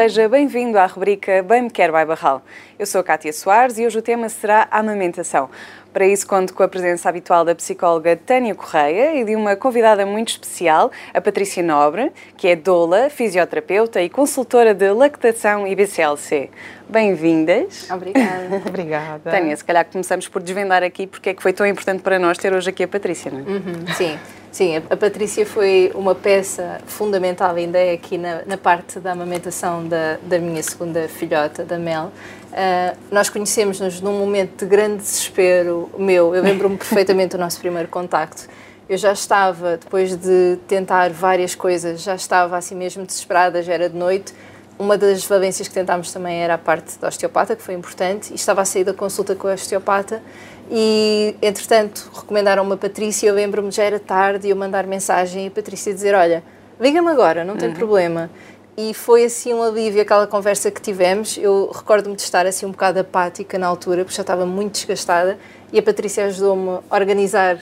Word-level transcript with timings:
Seja 0.00 0.30
bem-vindo 0.30 0.78
à 0.78 0.86
rubrica 0.86 1.42
Bem 1.42 1.60
Me 1.60 1.70
Quer 1.70 1.92
by 1.92 2.06
Barral. 2.06 2.40
Eu 2.78 2.86
sou 2.86 3.02
a 3.02 3.04
Cátia 3.04 3.30
Soares 3.34 3.76
e 3.76 3.84
hoje 3.84 3.98
o 3.98 4.00
tema 4.00 4.30
será 4.30 4.66
a 4.70 4.78
amamentação. 4.78 5.50
Para 5.92 6.06
isso, 6.06 6.26
conto 6.26 6.54
com 6.54 6.62
a 6.62 6.68
presença 6.68 7.06
habitual 7.06 7.44
da 7.44 7.54
psicóloga 7.54 8.16
Tânia 8.16 8.54
Correia 8.54 9.20
e 9.20 9.24
de 9.24 9.36
uma 9.36 9.56
convidada 9.56 10.06
muito 10.06 10.28
especial, 10.28 10.90
a 11.12 11.20
Patrícia 11.20 11.62
Nobre, 11.62 12.10
que 12.34 12.48
é 12.48 12.56
doula, 12.56 13.10
fisioterapeuta 13.10 14.00
e 14.00 14.08
consultora 14.08 14.72
de 14.72 14.90
lactação 14.90 15.66
e 15.66 15.76
BCLC. 15.76 16.48
Bem-vindas. 16.88 17.90
Obrigada. 17.90 18.56
Obrigada. 18.66 19.30
Tânia, 19.30 19.54
se 19.54 19.64
calhar 19.64 19.84
começamos 19.84 20.26
por 20.28 20.40
desvendar 20.40 20.82
aqui 20.82 21.06
porque 21.06 21.28
é 21.28 21.34
que 21.34 21.42
foi 21.42 21.52
tão 21.52 21.66
importante 21.66 22.02
para 22.02 22.18
nós 22.18 22.38
ter 22.38 22.54
hoje 22.54 22.70
aqui 22.70 22.84
a 22.84 22.88
Patrícia, 22.88 23.30
não 23.30 23.40
é? 23.40 23.42
Uhum, 23.42 23.94
sim. 23.94 24.18
Sim, 24.52 24.82
a 24.90 24.96
Patrícia 24.96 25.46
foi 25.46 25.92
uma 25.94 26.12
peça 26.12 26.80
fundamental 26.84 27.54
ainda 27.54 27.78
é 27.78 27.92
aqui 27.92 28.18
na, 28.18 28.42
na 28.44 28.56
parte 28.56 28.98
da 28.98 29.12
amamentação 29.12 29.86
da, 29.86 30.18
da 30.22 30.40
minha 30.40 30.62
segunda 30.62 31.06
filhota, 31.08 31.64
da 31.64 31.78
Mel. 31.78 32.10
Uh, 32.50 32.98
nós 33.12 33.28
conhecemos-nos 33.28 34.00
num 34.00 34.18
momento 34.18 34.64
de 34.64 34.66
grande 34.66 34.96
desespero 34.96 35.88
meu. 35.96 36.34
Eu 36.34 36.42
lembro-me 36.42 36.76
perfeitamente 36.78 37.36
do 37.36 37.38
nosso 37.38 37.60
primeiro 37.60 37.88
contacto. 37.88 38.48
Eu 38.88 38.98
já 38.98 39.12
estava, 39.12 39.76
depois 39.76 40.16
de 40.16 40.58
tentar 40.66 41.10
várias 41.10 41.54
coisas, 41.54 42.02
já 42.02 42.16
estava 42.16 42.56
assim 42.56 42.74
mesmo 42.74 43.06
desesperada, 43.06 43.62
já 43.62 43.72
era 43.72 43.88
de 43.88 43.96
noite. 43.96 44.34
Uma 44.80 44.96
das 44.96 45.26
valências 45.26 45.68
que 45.68 45.74
tentámos 45.74 46.10
também 46.10 46.42
era 46.42 46.54
a 46.54 46.58
parte 46.58 46.98
da 46.98 47.08
osteopata, 47.08 47.54
que 47.54 47.62
foi 47.62 47.74
importante, 47.74 48.32
e 48.32 48.34
estava 48.34 48.62
a 48.62 48.64
sair 48.64 48.82
da 48.82 48.94
consulta 48.94 49.34
com 49.34 49.46
a 49.46 49.52
osteopata 49.52 50.22
e, 50.70 51.36
entretanto, 51.42 52.10
recomendaram 52.14 52.62
uma 52.62 52.78
Patrícia. 52.78 53.28
Eu 53.28 53.34
lembro-me, 53.34 53.70
já 53.70 53.82
era 53.82 54.00
tarde, 54.00 54.48
eu 54.48 54.56
mandar 54.56 54.86
mensagem 54.86 55.44
e 55.44 55.48
a 55.48 55.50
Patrícia 55.50 55.92
dizer: 55.92 56.14
Olha, 56.14 56.42
liga-me 56.80 57.08
agora, 57.10 57.44
não 57.44 57.58
tem 57.58 57.68
uhum. 57.68 57.74
problema. 57.74 58.30
E 58.74 58.94
foi 58.94 59.24
assim 59.24 59.52
um 59.52 59.62
alívio 59.62 60.00
aquela 60.00 60.26
conversa 60.26 60.70
que 60.70 60.80
tivemos. 60.80 61.36
Eu 61.36 61.70
recordo-me 61.70 62.16
de 62.16 62.22
estar 62.22 62.46
assim 62.46 62.64
um 62.64 62.70
bocado 62.70 63.00
apática 63.00 63.58
na 63.58 63.66
altura, 63.66 64.02
porque 64.02 64.16
já 64.16 64.22
estava 64.22 64.46
muito 64.46 64.76
desgastada. 64.76 65.38
E 65.70 65.78
a 65.78 65.82
Patrícia 65.82 66.24
ajudou-me 66.24 66.78
a 66.88 66.96
organizar 66.96 67.58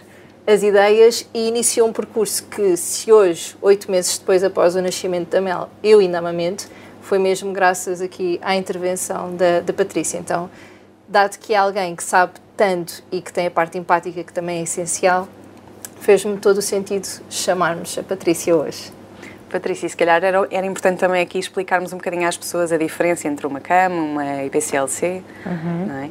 as 0.46 0.62
ideias 0.62 1.28
e 1.34 1.48
iniciou 1.48 1.88
um 1.88 1.92
percurso 1.92 2.44
que, 2.44 2.76
se 2.76 3.10
hoje, 3.10 3.56
oito 3.60 3.90
meses 3.90 4.16
depois 4.16 4.44
após 4.44 4.76
o 4.76 4.80
nascimento 4.80 5.30
da 5.30 5.40
Mel, 5.40 5.68
eu 5.82 5.98
ainda 5.98 6.18
amamento, 6.18 6.68
foi 7.08 7.18
mesmo 7.18 7.54
graças 7.54 8.02
aqui 8.02 8.38
à 8.42 8.54
intervenção 8.54 9.34
da, 9.34 9.60
da 9.60 9.72
Patrícia. 9.72 10.18
Então, 10.18 10.50
dado 11.08 11.38
que 11.38 11.54
é 11.54 11.56
alguém 11.56 11.96
que 11.96 12.04
sabe 12.04 12.34
tanto 12.54 13.02
e 13.10 13.22
que 13.22 13.32
tem 13.32 13.46
a 13.46 13.50
parte 13.50 13.78
empática 13.78 14.22
que 14.22 14.30
também 14.30 14.58
é 14.58 14.62
essencial, 14.64 15.26
fez-me 16.02 16.36
todo 16.36 16.58
o 16.58 16.62
sentido 16.62 17.08
chamarmos 17.30 17.96
a 17.96 18.02
Patrícia 18.02 18.54
hoje. 18.54 18.92
Patrícia, 19.48 19.88
se 19.88 19.96
calhar 19.96 20.22
era, 20.22 20.46
era 20.50 20.66
importante 20.66 20.98
também 20.98 21.22
aqui 21.22 21.38
explicarmos 21.38 21.94
um 21.94 21.96
bocadinho 21.96 22.28
às 22.28 22.36
pessoas 22.36 22.72
a 22.72 22.76
diferença 22.76 23.26
entre 23.26 23.46
uma 23.46 23.58
cama, 23.58 23.96
uma 23.96 24.44
IPCLC, 24.44 25.22
uhum. 25.46 25.86
não 25.86 25.96
é? 25.96 26.10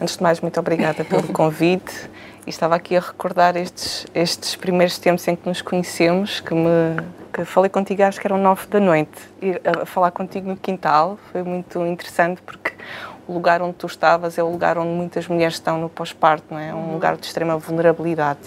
Antes 0.00 0.16
de 0.16 0.24
mais, 0.24 0.40
muito 0.40 0.58
obrigada 0.58 1.04
pelo 1.04 1.22
convite. 1.32 2.10
E 2.44 2.50
estava 2.50 2.74
aqui 2.74 2.96
a 2.96 3.00
recordar 3.00 3.56
estes, 3.56 4.08
estes 4.12 4.56
primeiros 4.56 4.98
tempos 4.98 5.28
em 5.28 5.36
que 5.36 5.48
nos 5.48 5.62
conhecemos, 5.62 6.40
que 6.40 6.52
me 6.52 6.96
que 7.32 7.44
falei 7.44 7.70
contigo, 7.70 8.02
acho 8.02 8.20
que 8.20 8.26
eram 8.26 8.38
nove 8.38 8.66
da 8.66 8.78
noite. 8.78 9.18
E 9.40 9.60
a 9.64 9.86
falar 9.86 10.10
contigo 10.10 10.48
no 10.48 10.56
quintal 10.56 11.18
foi 11.30 11.42
muito 11.42 11.84
interessante 11.86 12.42
porque 12.42 12.72
o 13.26 13.32
lugar 13.32 13.62
onde 13.62 13.74
tu 13.74 13.86
estavas 13.86 14.36
é 14.36 14.42
o 14.42 14.50
lugar 14.50 14.76
onde 14.76 14.90
muitas 14.90 15.26
mulheres 15.26 15.54
estão 15.54 15.80
no 15.80 15.88
pós-parto, 15.88 16.46
não 16.50 16.58
é? 16.58 16.74
Um 16.74 16.78
uhum. 16.78 16.92
lugar 16.92 17.16
de 17.16 17.26
extrema 17.26 17.56
vulnerabilidade. 17.56 18.40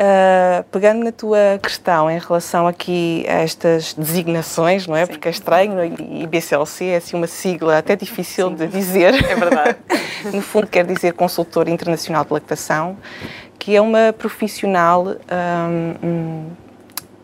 Uh, 0.00 0.62
pegando 0.70 1.02
na 1.02 1.10
tua 1.10 1.58
questão 1.60 2.08
em 2.08 2.20
relação 2.20 2.68
aqui 2.68 3.26
a 3.28 3.42
estas 3.42 3.94
designações, 3.94 4.86
não 4.86 4.94
é? 4.94 5.04
Sim. 5.04 5.12
Porque 5.12 5.26
é 5.26 5.30
estranho 5.30 5.84
e 5.84 6.24
BCLC 6.24 6.84
é 6.84 6.96
assim 6.96 7.16
uma 7.16 7.26
sigla 7.26 7.78
até 7.78 7.96
difícil 7.96 8.50
Sim. 8.50 8.54
de 8.54 8.66
dizer. 8.68 9.14
É 9.14 9.34
verdade. 9.34 9.76
no 10.32 10.40
fundo 10.40 10.68
quer 10.68 10.86
dizer 10.86 11.14
consultora 11.14 11.68
internacional 11.68 12.24
de 12.24 12.32
lactação, 12.32 12.96
que 13.58 13.74
é 13.74 13.80
uma 13.80 14.12
profissional 14.16 15.04
um, 15.04 16.50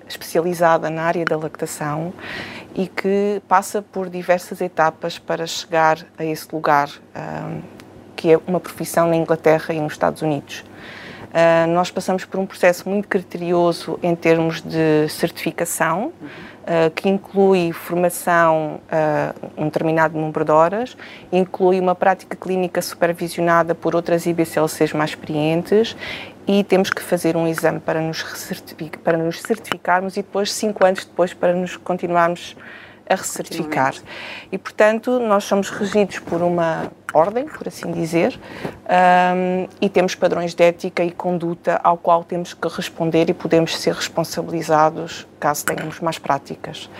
especializada 0.09 0.91
na 0.91 1.03
área 1.03 1.25
da 1.25 1.37
lactação 1.37 2.13
e 2.75 2.87
que 2.87 3.43
passa 3.49 3.81
por 3.81 4.09
diversas 4.09 4.61
etapas 4.61 5.19
para 5.19 5.47
chegar 5.47 6.05
a 6.19 6.25
esse 6.25 6.49
lugar, 6.53 6.89
que 8.17 8.33
é 8.33 8.41
uma 8.47 8.59
profissão 8.59 9.09
na 9.09 9.17
Inglaterra 9.17 9.73
e 9.73 9.81
nos 9.81 9.93
Estados 9.93 10.23
Unidos. 10.23 10.65
Uh, 11.35 11.67
nós 11.73 11.91
passamos 11.91 12.25
por 12.25 12.39
um 12.39 12.47
processo 12.47 12.89
muito 12.89 13.09
criterioso 13.09 13.99
em 14.01 14.15
termos 14.15 14.63
de 14.63 15.09
certificação, 15.09 16.13
uh, 16.63 16.91
que 16.95 17.09
inclui 17.09 17.73
formação, 17.73 18.81
uh, 18.85 19.51
um 19.61 19.65
determinado 19.65 20.17
número 20.17 20.45
de 20.45 20.53
horas, 20.53 20.97
inclui 21.33 21.81
uma 21.81 21.97
prática 21.97 22.37
clínica 22.37 22.81
supervisionada 22.81 23.75
por 23.75 23.97
outras 23.97 24.27
IBCLCs 24.27 24.93
mais 24.93 25.11
experientes 25.11 25.97
e 26.47 26.63
temos 26.65 26.91
que 26.91 27.03
fazer 27.03 27.37
um 27.37 27.47
exame 27.47 27.81
para 27.81 28.01
nos, 28.01 28.23
para 29.03 29.17
nos 29.17 29.41
certificarmos 29.41 30.17
e 30.17 30.23
depois, 30.23 30.53
cinco 30.53 30.85
anos 30.85 31.05
depois, 31.05 31.33
para 31.33 31.55
nos 31.55 31.77
continuarmos 31.77 32.57
a 33.09 33.15
recertificar. 33.15 33.95
E, 34.51 34.59
portanto, 34.59 35.19
nós 35.21 35.45
somos 35.45 35.71
regidos 35.71 36.19
por 36.19 36.41
uma 36.43 36.91
ordem, 37.13 37.45
por 37.45 37.69
assim 37.69 37.93
dizer, 37.93 38.39
um, 39.37 39.69
e 39.81 39.89
temos 39.89 40.15
padrões 40.15 40.55
de 40.55 40.65
ética 40.65 41.05
e 41.05 41.11
conduta 41.11 41.81
ao 41.85 41.97
qual 41.97 42.25
temos 42.25 42.55
que 42.55 42.69
responder 42.69 43.29
e 43.31 43.35
podemos 43.35 43.77
ser 43.79 43.95
responsabilizados 43.95 45.27
caso 45.39 45.65
tenhamos 45.65 46.01
mais 46.01 46.19
práticas. 46.19 46.91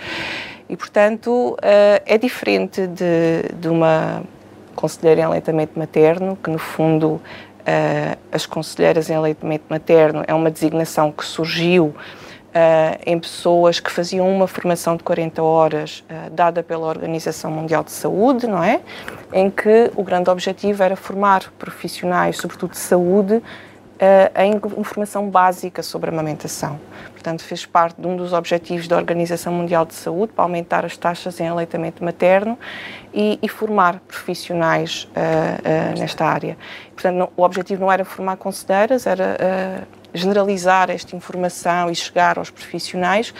E, 0.69 0.77
portanto, 0.77 1.53
uh, 1.53 1.57
é 2.05 2.17
diferente 2.17 2.87
de, 2.87 3.55
de 3.59 3.67
uma 3.67 4.23
conselheira 4.75 5.21
em 5.21 5.23
aleitamento 5.23 5.77
materno, 5.79 6.37
que 6.41 6.49
no 6.49 6.59
fundo 6.59 7.21
Uh, 7.65 8.17
as 8.31 8.45
conselheiras 8.45 9.09
em 9.09 9.15
aleitamento 9.15 9.63
materno 9.69 10.23
é 10.27 10.33
uma 10.35 10.51
designação 10.51 11.11
que 11.11 11.25
surgiu 11.25 11.95
uh, 12.55 13.01
em 13.05 13.19
pessoas 13.19 13.79
que 13.79 13.91
faziam 13.91 14.29
uma 14.29 14.45
formação 14.47 14.95
de 14.95 15.03
40 15.03 15.41
horas 15.41 16.03
uh, 16.09 16.29
dada 16.29 16.61
pela 16.61 16.85
Organização 16.85 17.49
Mundial 17.49 17.83
de 17.83 17.91
Saúde, 17.91 18.45
não 18.45 18.63
é? 18.63 18.81
Em 19.33 19.49
que 19.49 19.91
o 19.95 20.03
grande 20.03 20.29
objetivo 20.29 20.83
era 20.83 20.95
formar 20.95 21.51
profissionais, 21.57 22.37
sobretudo 22.37 22.71
de 22.71 22.77
saúde, 22.77 23.41
em 24.35 24.79
informação 24.79 25.29
básica 25.29 25.81
sobre 25.81 26.09
a 26.09 26.13
amamentação. 26.13 26.79
Portanto, 27.25 27.43
fez 27.43 27.65
parte 27.65 27.99
de 27.99 28.05
um 28.05 28.15
dos 28.15 28.33
objetivos 28.33 28.87
da 28.87 28.97
Organização 28.97 29.51
Mundial 29.51 29.83
de 29.83 29.95
Saúde 29.95 30.33
para 30.33 30.43
aumentar 30.43 30.85
as 30.85 30.95
taxas 30.95 31.39
em 31.39 31.47
aleitamento 31.47 32.03
materno 32.03 32.57
e, 33.11 33.39
e 33.41 33.49
formar 33.49 33.99
profissionais 34.01 35.05
uh, 35.05 35.95
uh, 35.95 35.99
nesta 35.99 36.25
área. 36.25 36.55
Portanto, 36.93 37.15
não, 37.15 37.29
o 37.35 37.41
objetivo 37.41 37.81
não 37.81 37.91
era 37.91 38.05
formar 38.05 38.37
conselheiras, 38.37 39.07
era 39.07 39.37
uh, 39.39 39.87
generalizar 40.13 40.89
esta 40.91 41.15
informação 41.15 41.89
e 41.89 41.95
chegar 41.95 42.37
aos 42.37 42.49
profissionais, 42.49 43.33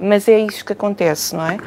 mas 0.00 0.28
é 0.28 0.38
isso 0.38 0.64
que 0.64 0.72
acontece, 0.72 1.34
não 1.34 1.46
é? 1.46 1.58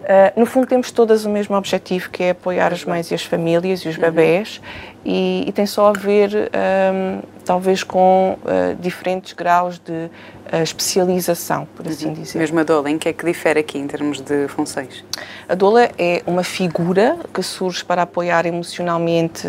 Uh, 0.00 0.40
no 0.40 0.46
fundo, 0.46 0.66
temos 0.66 0.90
todas 0.90 1.24
o 1.24 1.30
mesmo 1.30 1.54
objetivo, 1.54 2.08
que 2.10 2.22
é 2.22 2.30
apoiar 2.30 2.72
as 2.72 2.84
mães 2.84 3.10
e 3.10 3.14
as 3.14 3.22
famílias 3.22 3.80
e 3.80 3.88
os 3.88 3.96
bebés, 3.96 4.60
e, 5.04 5.44
e 5.46 5.52
tem 5.52 5.66
só 5.66 5.88
a 5.88 5.92
ver, 5.92 6.30
um, 6.34 7.20
talvez, 7.44 7.82
com 7.82 8.38
uh, 8.42 8.74
diferentes 8.80 9.34
graus 9.34 9.78
de 9.78 9.92
uh, 9.92 10.62
especialização, 10.62 11.68
por 11.76 11.86
assim 11.86 12.08
uhum. 12.08 12.14
dizer. 12.14 12.38
Mesmo 12.38 12.60
a 12.60 12.62
doula, 12.62 12.90
em 12.90 12.98
que 12.98 13.10
é 13.10 13.12
que 13.12 13.24
difere 13.24 13.60
aqui 13.60 13.78
em 13.78 13.86
termos 13.86 14.22
de 14.22 14.48
funções? 14.48 15.04
A 15.46 15.54
doula 15.54 15.90
é 15.98 16.22
uma 16.26 16.42
figura 16.42 17.18
que 17.32 17.42
surge 17.42 17.84
para 17.84 18.02
apoiar 18.02 18.46
emocionalmente 18.46 19.46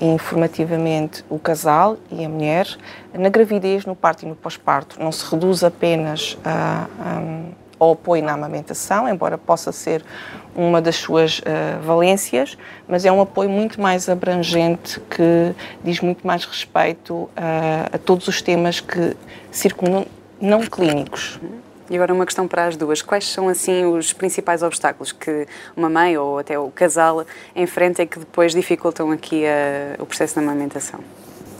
e 0.00 0.06
informativamente 0.06 1.24
o 1.28 1.38
casal 1.38 1.96
e 2.10 2.24
a 2.24 2.28
mulher 2.28 2.66
na 3.14 3.28
gravidez, 3.28 3.86
no 3.86 3.96
parto 3.96 4.24
e 4.24 4.28
no 4.28 4.36
pós-parto. 4.36 5.00
Não 5.00 5.10
se 5.10 5.24
reduz 5.30 5.64
apenas 5.64 6.36
a. 6.44 6.86
a 7.00 7.65
ao 7.78 7.92
apoio 7.92 8.22
na 8.22 8.32
amamentação, 8.32 9.08
embora 9.08 9.36
possa 9.36 9.72
ser 9.72 10.02
uma 10.54 10.80
das 10.80 10.96
suas 10.96 11.40
uh, 11.40 11.42
valências, 11.82 12.56
mas 12.88 13.04
é 13.04 13.12
um 13.12 13.20
apoio 13.20 13.50
muito 13.50 13.80
mais 13.80 14.08
abrangente 14.08 14.98
que 15.10 15.54
diz 15.84 16.00
muito 16.00 16.26
mais 16.26 16.44
respeito 16.44 17.14
uh, 17.14 17.30
a 17.92 17.98
todos 17.98 18.26
os 18.28 18.40
temas 18.40 18.80
que 18.80 19.16
circundam 19.50 20.06
não 20.40 20.62
clínicos. 20.62 21.38
E 21.88 21.94
agora 21.94 22.12
uma 22.12 22.26
questão 22.26 22.48
para 22.48 22.66
as 22.66 22.76
duas. 22.76 23.00
Quais 23.00 23.30
são 23.30 23.48
assim 23.48 23.84
os 23.84 24.12
principais 24.12 24.62
obstáculos 24.62 25.12
que 25.12 25.46
uma 25.76 25.88
mãe 25.88 26.16
ou 26.18 26.38
até 26.38 26.58
o 26.58 26.70
casal 26.70 27.24
enfrenta 27.54 28.02
e 28.02 28.06
que 28.06 28.18
depois 28.18 28.52
dificultam 28.52 29.10
aqui 29.12 29.44
a, 29.46 30.02
o 30.02 30.06
processo 30.06 30.34
da 30.34 30.40
amamentação? 30.40 31.00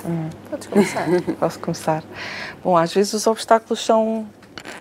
Hum. 0.05 0.29
Podes 0.51 0.67
começar. 0.67 1.07
Posso 1.39 1.59
começar. 1.61 2.05
Bom, 2.63 2.77
às 2.77 2.93
vezes 2.93 3.13
os 3.13 3.27
obstáculos 3.27 3.85
são 3.85 4.27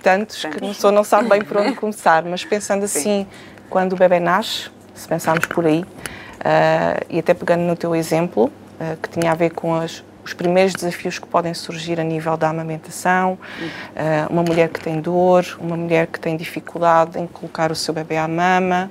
tantos 0.01 0.41
que 0.41 0.57
a 0.57 0.59
pessoa 0.59 0.91
não 0.91 1.03
sabe 1.03 1.29
bem 1.29 1.41
por 1.41 1.57
onde 1.57 1.73
começar, 1.77 2.23
mas 2.23 2.43
pensando 2.43 2.85
assim, 2.85 3.01
Sim. 3.01 3.27
quando 3.69 3.93
o 3.93 3.95
bebê 3.95 4.19
nasce, 4.19 4.69
se 4.93 5.07
pensarmos 5.07 5.45
por 5.45 5.65
aí, 5.65 5.81
uh, 5.81 7.05
e 7.09 7.19
até 7.19 7.33
pegando 7.33 7.61
no 7.61 7.75
teu 7.75 7.95
exemplo, 7.95 8.45
uh, 8.45 8.97
que 9.01 9.09
tinha 9.09 9.31
a 9.31 9.35
ver 9.35 9.51
com 9.51 9.73
as 9.73 10.03
os 10.25 10.33
primeiros 10.33 10.73
desafios 10.73 11.19
que 11.19 11.27
podem 11.27 11.53
surgir 11.53 11.99
a 11.99 12.03
nível 12.03 12.35
da 12.35 12.49
amamentação, 12.49 13.33
uh, 13.33 14.33
uma 14.33 14.41
mulher 14.41 14.69
que 14.69 14.81
tem 14.81 14.99
dor, 14.99 15.45
uma 15.59 15.77
mulher 15.77 16.07
que 16.07 16.19
tem 16.19 16.35
dificuldade 16.35 17.19
em 17.19 17.27
colocar 17.27 17.71
o 17.71 17.75
seu 17.75 17.93
bebê 17.93 18.17
à 18.17 18.27
mama, 18.27 18.89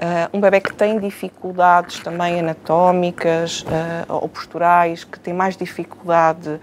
uh, 0.00 0.36
um 0.36 0.40
bebê 0.40 0.58
que 0.58 0.72
tem 0.72 0.98
dificuldades 0.98 2.00
também 2.00 2.40
anatómicas 2.40 3.60
uh, 3.62 3.66
ou 4.08 4.28
posturais, 4.28 5.04
que 5.04 5.20
tem 5.20 5.34
mais 5.34 5.54
dificuldade 5.54 6.58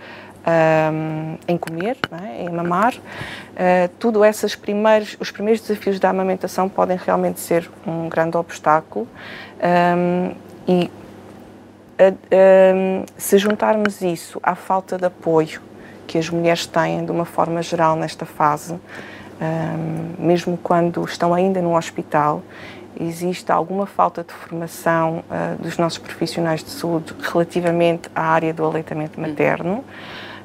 um, 0.48 1.38
em 1.48 1.58
comer, 1.58 1.98
é? 2.24 2.44
em 2.44 2.50
mamar. 2.50 2.94
Uh, 2.96 3.90
tudo 4.00 4.24
esses 4.24 4.56
primeiros, 4.56 5.18
os 5.20 5.30
primeiros 5.30 5.62
desafios 5.62 6.00
da 6.00 6.10
amamentação 6.10 6.70
podem 6.70 6.98
realmente 6.98 7.40
ser 7.40 7.70
um 7.86 8.08
grande 8.08 8.38
obstáculo 8.38 9.08
um, 9.98 10.32
e 10.68 10.90
um, 12.00 13.04
se 13.18 13.38
juntarmos 13.38 14.02
isso 14.02 14.40
à 14.42 14.56
falta 14.56 14.98
de 14.98 15.06
apoio 15.06 15.62
que 16.06 16.18
as 16.18 16.30
mulheres 16.30 16.66
têm 16.66 17.04
de 17.04 17.12
uma 17.12 17.26
forma 17.26 17.62
geral 17.62 17.98
nesta 17.98 18.26
fase, 18.26 18.80
mesmo 20.18 20.58
quando 20.58 21.04
estão 21.04 21.34
ainda 21.34 21.62
no 21.62 21.76
hospital, 21.76 22.42
existe 22.98 23.52
alguma 23.52 23.86
falta 23.86 24.24
de 24.24 24.34
formação 24.34 25.24
uh, 25.30 25.62
dos 25.62 25.78
nossos 25.78 26.00
profissionais 26.00 26.64
de 26.64 26.70
saúde 26.70 27.14
relativamente 27.22 28.10
à 28.16 28.22
área 28.24 28.54
do 28.54 28.66
aleitamento 28.66 29.20
materno 29.20 29.84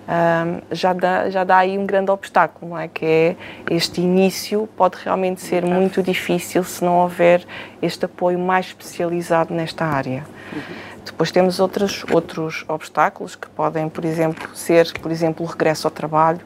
um, 0.09 0.61
já, 0.75 0.93
dá, 0.93 1.31
já 1.31 1.45
dá 1.45 1.59
aí 1.59 1.79
um 1.79 1.87
grande 1.87 2.11
obstáculo, 2.11 2.73
não 2.73 2.79
é? 2.79 2.89
Que 2.89 3.07
é 3.07 3.37
este 3.71 4.01
início 4.01 4.69
pode 4.77 4.97
realmente 5.03 5.41
ser 5.41 5.65
muito 5.65 6.03
difícil 6.03 6.65
se 6.65 6.85
não 6.85 6.99
houver 6.99 7.45
este 7.81 8.05
apoio 8.05 8.39
mais 8.39 8.67
especializado 8.67 9.55
nesta 9.55 9.85
área. 9.85 10.25
Uhum. 10.53 10.61
Depois 11.05 11.31
temos 11.31 11.59
outros, 11.61 12.05
outros 12.11 12.65
obstáculos 12.69 13.35
que 13.35 13.49
podem, 13.49 13.89
por 13.89 14.05
exemplo, 14.05 14.55
ser, 14.55 14.93
por 15.01 15.11
exemplo, 15.11 15.45
o 15.45 15.49
regresso 15.49 15.87
ao 15.87 15.91
trabalho, 15.91 16.41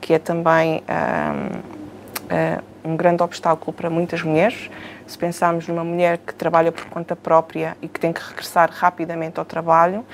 que 0.00 0.14
é 0.14 0.18
também 0.18 0.82
um, 0.88 2.60
um 2.84 2.96
grande 2.96 3.22
obstáculo 3.22 3.72
para 3.72 3.90
muitas 3.90 4.22
mulheres, 4.22 4.70
se 5.06 5.18
pensarmos 5.18 5.66
numa 5.66 5.84
mulher 5.84 6.18
que 6.18 6.34
trabalha 6.34 6.70
por 6.70 6.84
conta 6.86 7.14
própria 7.16 7.76
e 7.82 7.88
que 7.88 7.98
tem 7.98 8.12
que 8.12 8.20
regressar 8.20 8.70
rapidamente 8.72 9.38
ao 9.38 9.44
trabalho, 9.44 10.04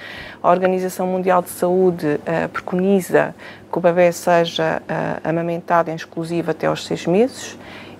a 0.42 0.50
Organização 0.50 1.06
Mundial 1.06 1.42
de 1.42 1.50
Saúde 1.50 2.06
uh, 2.06 2.48
preconiza 2.48 3.34
que 3.70 3.78
o 3.78 3.80
bebê 3.80 4.10
seja 4.12 4.82
uh, 4.82 5.28
amamentado 5.28 5.90
em 5.90 5.94
exclusivo 5.94 6.50
até 6.50 6.66
aos 6.66 6.86
seis 6.86 7.06
meses 7.06 7.58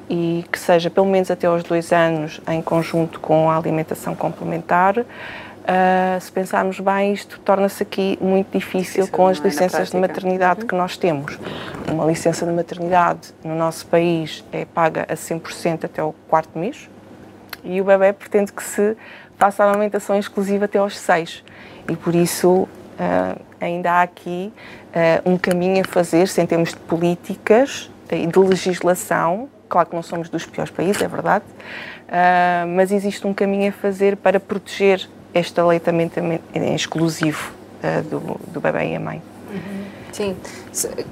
e 0.08 0.44
que 0.50 0.58
seja 0.58 0.88
pelo 0.88 1.06
menos 1.06 1.30
até 1.30 1.46
aos 1.46 1.62
dois 1.62 1.92
anos 1.92 2.40
em 2.48 2.62
conjunto 2.62 3.18
com 3.20 3.50
a 3.50 3.56
alimentação 3.56 4.14
complementar. 4.14 5.04
Uh, 5.66 6.20
se 6.20 6.30
pensarmos 6.30 6.78
bem, 6.78 7.12
isto 7.12 7.40
torna-se 7.40 7.82
aqui 7.82 8.16
muito 8.20 8.56
difícil 8.56 9.02
Isso 9.02 9.10
com 9.10 9.26
as 9.26 9.40
é 9.40 9.42
licenças 9.42 9.90
de 9.90 9.96
maternidade 9.96 10.60
uhum. 10.60 10.66
que 10.68 10.74
nós 10.76 10.96
temos. 10.96 11.36
Uma 11.90 12.04
licença 12.04 12.46
de 12.46 12.52
maternidade 12.52 13.34
no 13.42 13.56
nosso 13.56 13.84
país 13.86 14.44
é 14.52 14.64
paga 14.64 15.04
a 15.08 15.14
100% 15.14 15.86
até 15.86 16.00
o 16.00 16.14
quarto 16.28 16.56
mês 16.56 16.88
e 17.64 17.80
o 17.80 17.84
bebê 17.84 18.12
pretende 18.12 18.52
que 18.52 18.62
se 18.62 18.96
faça 19.36 19.64
a 19.64 19.68
amamentação 19.68 20.16
exclusiva 20.16 20.66
até 20.66 20.78
aos 20.78 20.96
seis. 20.96 21.42
E 21.90 21.96
por 21.96 22.14
isso 22.14 22.48
uh, 22.48 23.40
ainda 23.60 23.90
há 23.90 24.02
aqui 24.02 24.52
uh, 25.24 25.28
um 25.28 25.36
caminho 25.36 25.80
a 25.80 25.84
fazer, 25.84 26.28
em 26.38 26.46
termos 26.46 26.70
de 26.70 26.76
políticas 26.76 27.90
e 28.12 28.24
de 28.24 28.38
legislação. 28.38 29.48
Claro 29.68 29.88
que 29.88 29.96
não 29.96 30.02
somos 30.04 30.28
dos 30.28 30.46
piores 30.46 30.70
países, 30.70 31.02
é 31.02 31.08
verdade, 31.08 31.44
mas 32.68 32.92
existe 32.92 33.26
um 33.26 33.34
caminho 33.34 33.70
a 33.70 33.72
fazer 33.72 34.16
para 34.16 34.38
proteger 34.38 35.08
este 35.38 35.60
aleitamento 35.60 36.20
exclusivo 36.74 37.52
uh, 37.82 38.02
do, 38.02 38.40
do 38.52 38.60
bebê 38.60 38.92
e 38.92 38.96
a 38.96 39.00
mãe. 39.00 39.22
Uhum. 39.50 39.86
Sim, 40.12 40.34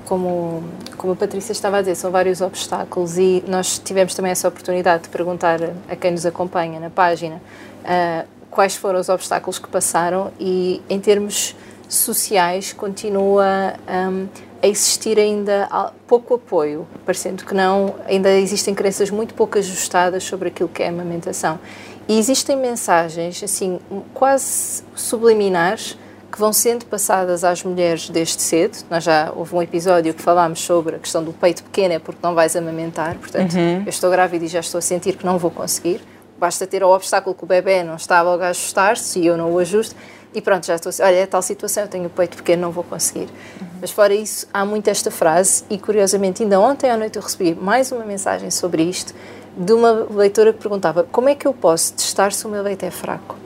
como, 0.07 0.65
como 0.97 1.13
a 1.13 1.17
Patrícia 1.17 1.53
estava 1.53 1.77
a 1.77 1.81
dizer, 1.81 1.95
são 1.95 2.11
vários 2.11 2.41
obstáculos 2.41 3.19
e 3.19 3.45
nós 3.47 3.79
tivemos 3.79 4.15
também 4.15 4.33
essa 4.33 4.49
oportunidade 4.49 5.05
de 5.05 5.09
perguntar 5.11 5.59
a 5.89 5.95
quem 5.95 6.11
nos 6.11 6.25
acompanha 6.25 6.81
na 6.81 6.89
página 6.89 7.37
uh, 7.37 8.27
quais 8.51 8.77
foram 8.77 9.01
os 9.01 9.09
obstáculos 9.09 9.59
que 9.59 9.69
passaram 9.69 10.33
e, 10.39 10.81
em 10.89 11.01
termos 11.01 11.55
sociais, 11.89 12.73
continua 12.73 13.75
um, 14.11 14.27
a 14.63 14.67
existir 14.67 15.19
ainda 15.19 15.69
pouco 16.07 16.35
apoio, 16.35 16.87
parecendo 17.05 17.45
que 17.45 17.53
não, 17.53 17.97
ainda 18.07 18.31
existem 18.31 18.75
crenças 18.75 19.11
muito 19.11 19.35
pouco 19.35 19.59
ajustadas 19.59 20.25
sobre 20.25 20.49
aquilo 20.49 20.69
que 20.69 20.83
é 20.83 20.87
a 20.87 20.89
amamentação. 20.89 21.59
E 22.09 22.19
existem 22.19 22.57
mensagens, 22.57 23.43
assim, 23.43 23.81
quase 24.13 24.83
subliminares 24.95 25.97
que 26.31 26.39
vão 26.39 26.53
sendo 26.53 26.85
passadas 26.87 27.45
às 27.45 27.63
mulheres 27.63 28.11
desde 28.11 28.43
cedo. 28.43 28.79
Nós 28.91 29.05
já 29.05 29.33
houve 29.35 29.55
um 29.55 29.63
episódio 29.63 30.13
que 30.13 30.21
falámos 30.21 30.61
sobre 30.61 30.97
a 30.97 30.99
questão 30.99 31.23
do 31.23 31.33
peito 31.33 31.63
pequeno 31.63 31.95
é 31.95 31.99
porque 32.01 32.19
não 32.23 32.35
vais 32.35 32.57
amamentar, 32.57 33.15
portanto, 33.15 33.55
uhum. 33.55 33.83
eu 33.85 33.89
estou 33.89 34.11
grávida 34.11 34.45
e 34.45 34.49
já 34.49 34.59
estou 34.59 34.81
a 34.81 34.83
sentir 34.83 35.17
que 35.17 35.25
não 35.25 35.39
vou 35.39 35.51
conseguir. 35.51 36.01
Basta 36.37 36.67
ter 36.67 36.83
o 36.83 36.89
obstáculo 36.89 37.37
que 37.37 37.45
o 37.45 37.47
bebê 37.47 37.85
não 37.85 37.95
está 37.95 38.21
logo 38.21 38.43
a 38.43 38.49
ajustar-se 38.49 39.21
e 39.21 39.27
eu 39.27 39.37
não 39.37 39.53
o 39.53 39.59
ajusto 39.61 39.95
e 40.35 40.41
pronto, 40.41 40.67
já 40.67 40.75
estou 40.75 40.91
a 40.91 41.07
olha, 41.07 41.15
é 41.15 41.27
tal 41.27 41.41
situação, 41.41 41.85
eu 41.85 41.89
tenho 41.89 42.07
o 42.07 42.11
peito 42.11 42.37
pequeno, 42.37 42.63
não 42.63 42.73
vou 42.73 42.83
conseguir. 42.83 43.29
Uhum. 43.61 43.69
Mas 43.81 43.93
fora 43.93 44.13
isso, 44.13 44.49
há 44.53 44.65
muito 44.65 44.89
esta 44.89 45.13
frase 45.13 45.63
e 45.71 45.79
curiosamente 45.79 46.43
ainda 46.43 46.59
ontem 46.59 46.91
à 46.91 46.97
noite 46.97 47.17
eu 47.17 47.23
recebi 47.23 47.55
mais 47.55 47.93
uma 47.93 48.05
mensagem 48.05 48.51
sobre 48.51 48.83
isto 48.83 49.15
de 49.57 49.73
uma 49.73 50.07
leitora 50.11 50.53
que 50.53 50.59
perguntava 50.59 51.05
como 51.05 51.29
é 51.29 51.35
que 51.35 51.47
eu 51.47 51.53
posso 51.53 51.95
testar 51.95 52.33
se 52.33 52.47
o 52.47 52.51
meu 52.51 52.63
leite 52.63 52.85
é 52.85 52.91
fraco? 52.91 53.37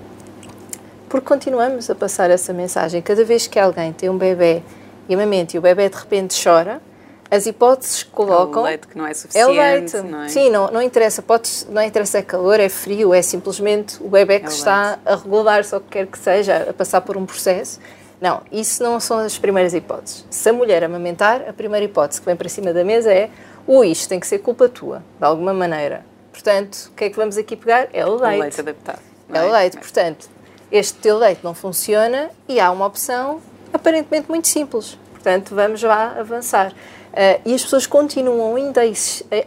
Porque 1.08 1.26
continuamos 1.26 1.88
a 1.88 1.94
passar 1.94 2.30
essa 2.30 2.52
mensagem. 2.52 3.00
Cada 3.00 3.24
vez 3.24 3.46
que 3.46 3.58
alguém 3.58 3.92
tem 3.92 4.10
um 4.10 4.18
bebê 4.18 4.62
e 5.08 5.14
amamenta 5.14 5.56
e 5.56 5.58
o 5.58 5.62
bebê 5.62 5.88
de 5.88 5.96
repente 5.96 6.38
chora, 6.42 6.82
as 7.30 7.46
hipóteses 7.46 8.02
que 8.02 8.10
colocam... 8.10 8.60
É 8.60 8.62
o 8.62 8.64
leite 8.64 8.88
que 8.88 8.98
não 8.98 9.06
é 9.06 9.14
suficiente, 9.14 9.38
é 9.38 9.46
o 9.46 9.50
leite. 9.50 9.96
Não 9.98 10.22
é? 10.22 10.28
Sim, 10.28 10.50
não, 10.50 10.70
não 10.70 10.82
interessa. 10.82 11.22
Pode, 11.22 11.50
não 11.70 11.82
interessa 11.82 12.18
é 12.18 12.22
calor, 12.22 12.60
é 12.60 12.68
frio, 12.68 13.14
é 13.14 13.22
simplesmente 13.22 14.02
o 14.02 14.08
bebê 14.08 14.38
que 14.40 14.46
é 14.46 14.48
o 14.48 14.52
está 14.52 14.86
leite. 14.90 15.00
a 15.06 15.16
regular-se 15.16 15.74
ou 15.74 15.80
o 15.80 15.84
que 15.84 15.90
quer 15.90 16.06
que 16.06 16.18
seja, 16.18 16.66
a 16.68 16.72
passar 16.72 17.00
por 17.00 17.16
um 17.16 17.24
processo. 17.24 17.80
Não, 18.20 18.42
isso 18.50 18.82
não 18.82 18.98
são 18.98 19.18
as 19.18 19.38
primeiras 19.38 19.72
hipóteses. 19.74 20.26
Se 20.28 20.48
a 20.48 20.52
mulher 20.52 20.82
amamentar, 20.82 21.44
a 21.48 21.52
primeira 21.52 21.84
hipótese 21.84 22.20
que 22.20 22.26
vem 22.26 22.34
para 22.34 22.48
cima 22.48 22.72
da 22.72 22.82
mesa 22.82 23.12
é 23.12 23.30
ou 23.68 23.84
isto 23.84 24.08
tem 24.08 24.18
que 24.18 24.26
ser 24.26 24.38
culpa 24.38 24.68
tua, 24.68 25.04
de 25.18 25.24
alguma 25.24 25.52
maneira. 25.52 26.04
Portanto, 26.32 26.90
o 26.90 26.96
que 26.96 27.04
é 27.04 27.10
que 27.10 27.16
vamos 27.16 27.36
aqui 27.36 27.54
pegar? 27.54 27.88
É 27.92 28.04
o 28.06 28.16
leite. 28.16 28.38
O 28.38 28.42
leite 28.42 28.60
adaptado. 28.60 29.00
É? 29.32 29.38
é 29.38 29.44
o 29.44 29.52
leite. 29.52 29.76
Portanto, 29.76 30.30
este 30.72 30.98
teu 30.98 31.18
leite 31.18 31.44
não 31.44 31.52
funciona 31.54 32.30
e 32.48 32.58
há 32.58 32.70
uma 32.70 32.86
opção 32.86 33.40
aparentemente 33.72 34.28
muito 34.28 34.48
simples. 34.48 34.98
Portanto, 35.12 35.54
vamos 35.54 35.82
lá 35.82 36.16
avançar. 36.18 36.72
Uh, 36.72 37.40
e 37.44 37.54
as 37.54 37.62
pessoas 37.62 37.86
continuam 37.86 38.56
ainda 38.56 38.80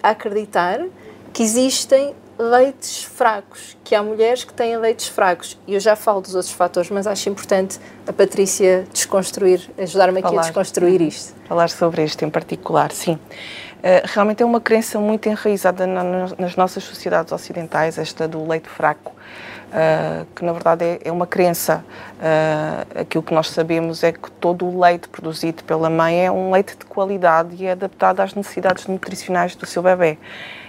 a 0.03 0.09
acreditar 0.09 0.85
que 1.33 1.41
existem 1.41 2.13
leites 2.37 3.03
fracos, 3.03 3.77
que 3.83 3.93
há 3.93 4.01
mulheres 4.01 4.43
que 4.43 4.53
têm 4.53 4.75
leites 4.77 5.07
fracos. 5.07 5.57
E 5.67 5.73
eu 5.75 5.79
já 5.79 5.95
falo 5.95 6.21
dos 6.21 6.35
outros 6.35 6.53
fatores, 6.53 6.89
mas 6.89 7.05
acho 7.05 7.29
importante 7.29 7.79
a 8.07 8.13
Patrícia 8.13 8.85
desconstruir, 8.91 9.69
ajudar-me 9.77 10.19
aqui 10.19 10.35
a 10.35 10.41
desconstruir 10.41 11.01
isto. 11.01 11.33
Falar 11.47 11.69
sobre 11.69 12.03
este 12.03 12.25
em 12.25 12.29
particular, 12.29 12.91
sim. 12.91 13.19
Uh, 13.81 14.05
realmente 14.05 14.43
é 14.43 14.45
uma 14.45 14.61
crença 14.61 14.99
muito 14.99 15.27
enraizada 15.27 15.87
na, 15.87 16.03
nas 16.37 16.55
nossas 16.55 16.83
sociedades 16.83 17.33
ocidentais, 17.33 17.97
esta 17.97 18.27
do 18.27 18.47
leite 18.47 18.69
fraco. 18.69 19.11
Uh, 19.71 20.25
que 20.35 20.43
na 20.43 20.51
verdade 20.51 20.83
é, 20.83 20.99
é 21.05 21.11
uma 21.11 21.25
crença. 21.25 21.83
Uh, 22.17 22.99
aquilo 23.01 23.23
que 23.23 23.33
nós 23.33 23.49
sabemos 23.49 24.03
é 24.03 24.11
que 24.11 24.29
todo 24.29 24.65
o 24.65 24.79
leite 24.81 25.07
produzido 25.07 25.63
pela 25.63 25.89
mãe 25.89 26.25
é 26.25 26.31
um 26.31 26.51
leite 26.51 26.77
de 26.77 26.85
qualidade 26.85 27.55
e 27.57 27.65
é 27.65 27.71
adaptado 27.71 28.19
às 28.19 28.35
necessidades 28.35 28.85
nutricionais 28.85 29.55
do 29.55 29.65
seu 29.65 29.81
bebê. 29.81 30.17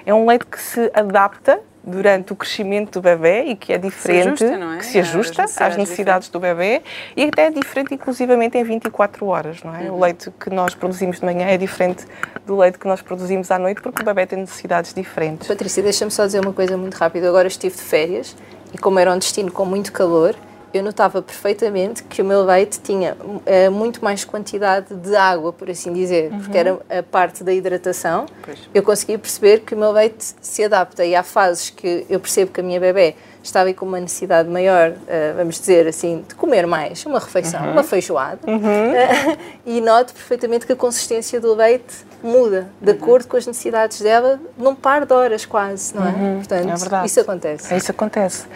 É 0.07 0.14
um 0.14 0.25
leite 0.25 0.47
que 0.47 0.61
se 0.61 0.90
adapta 0.95 1.61
durante 1.84 2.32
o 2.32 2.36
crescimento 2.36 2.92
do 2.92 3.02
bebê 3.02 3.44
e 3.44 3.56
que 3.56 3.72
é 3.72 3.78
diferente, 3.78 4.38
se 4.38 4.44
ajusta, 4.44 4.74
é? 4.74 4.78
que 4.78 4.86
se 4.86 4.98
ajusta 4.98 5.44
às 5.66 5.76
necessidades 5.76 6.28
do 6.28 6.38
bebê 6.38 6.82
e 7.16 7.24
até 7.24 7.46
é 7.46 7.50
diferente 7.50 7.94
inclusivamente 7.94 8.56
em 8.56 8.62
24 8.62 9.26
horas, 9.26 9.62
não 9.62 9.74
é? 9.74 9.90
Uhum. 9.90 9.96
O 9.96 10.00
leite 10.00 10.30
que 10.38 10.48
nós 10.50 10.74
produzimos 10.74 11.18
de 11.18 11.24
manhã 11.24 11.46
é 11.46 11.58
diferente 11.58 12.06
do 12.46 12.56
leite 12.56 12.78
que 12.78 12.86
nós 12.86 13.02
produzimos 13.02 13.50
à 13.50 13.58
noite 13.58 13.82
porque 13.82 14.02
o 14.02 14.04
bebê 14.04 14.26
tem 14.26 14.38
necessidades 14.38 14.94
diferentes. 14.94 15.48
Patrícia, 15.48 15.82
deixa-me 15.82 16.10
só 16.10 16.24
dizer 16.24 16.40
uma 16.40 16.52
coisa 16.52 16.76
muito 16.76 16.94
rápida. 16.94 17.28
Agora 17.28 17.48
estive 17.48 17.74
de 17.74 17.82
férias 17.82 18.36
e 18.72 18.78
como 18.78 18.98
era 18.98 19.12
um 19.12 19.18
destino 19.18 19.50
com 19.50 19.64
muito 19.64 19.92
calor, 19.92 20.36
eu 20.73 20.83
notava 20.83 21.21
perfeitamente 21.21 22.02
que 22.05 22.23
o 22.23 22.25
meu 22.25 22.45
leite 22.45 22.81
tinha 22.81 23.17
uh, 23.21 23.71
muito 23.71 24.02
mais 24.02 24.25
quantidade 24.25 24.95
de 24.95 25.14
água, 25.14 25.52
por 25.52 25.69
assim 25.69 25.93
dizer, 25.93 26.33
uhum. 26.33 26.41
porque 26.41 26.59
era 26.59 26.79
a 26.91 27.02
parte 27.02 27.45
da 27.45 27.52
hidratação. 27.52 28.26
Pois. 28.43 28.59
Eu 28.73 28.83
conseguia 28.83 29.19
perceber 29.19 29.61
que 29.61 29.75
o 29.75 29.79
meu 29.79 29.93
leite 29.93 30.35
se 30.41 30.64
adapta 30.64 31.05
e 31.05 31.14
há 31.14 31.23
fases 31.23 31.71
que 31.71 32.07
eu 32.09 32.19
percebo 32.19 32.52
que 32.52 32.61
a 32.61 32.64
minha 32.64 32.81
bebê 32.81 33.14
estava 33.43 33.73
com 33.75 33.85
uma 33.85 34.00
necessidade 34.00 34.49
maior, 34.49 34.91
uh, 34.91 35.37
vamos 35.37 35.59
dizer 35.59 35.87
assim, 35.87 36.25
de 36.26 36.35
comer 36.35 36.67
mais, 36.67 37.05
uma 37.05 37.19
refeição, 37.19 37.62
uhum. 37.62 37.73
uma 37.73 37.83
feijoada, 37.83 38.41
uhum. 38.47 38.59
uh, 38.59 39.38
e 39.67 39.81
noto 39.81 40.14
perfeitamente 40.14 40.67
que 40.67 40.73
a 40.73 40.76
consistência 40.76 41.41
do 41.41 41.55
leite 41.55 42.12
muda 42.23 42.69
de 42.81 42.91
uhum. 42.91 42.97
acordo 42.97 43.26
com 43.29 43.37
as 43.37 43.47
necessidades 43.47 44.00
dela 44.00 44.41
num 44.57 44.75
par 44.75 45.05
de 45.05 45.12
horas 45.12 45.45
quase, 45.45 45.95
não 45.95 46.07
é? 46.07 46.11
Uhum, 46.11 46.37
Portanto, 46.37 46.69
é 46.69 46.76
verdade. 46.76 47.07
isso 47.07 47.21
acontece. 47.21 47.75
É, 47.75 47.76
isso 47.76 47.91
acontece. 47.91 48.47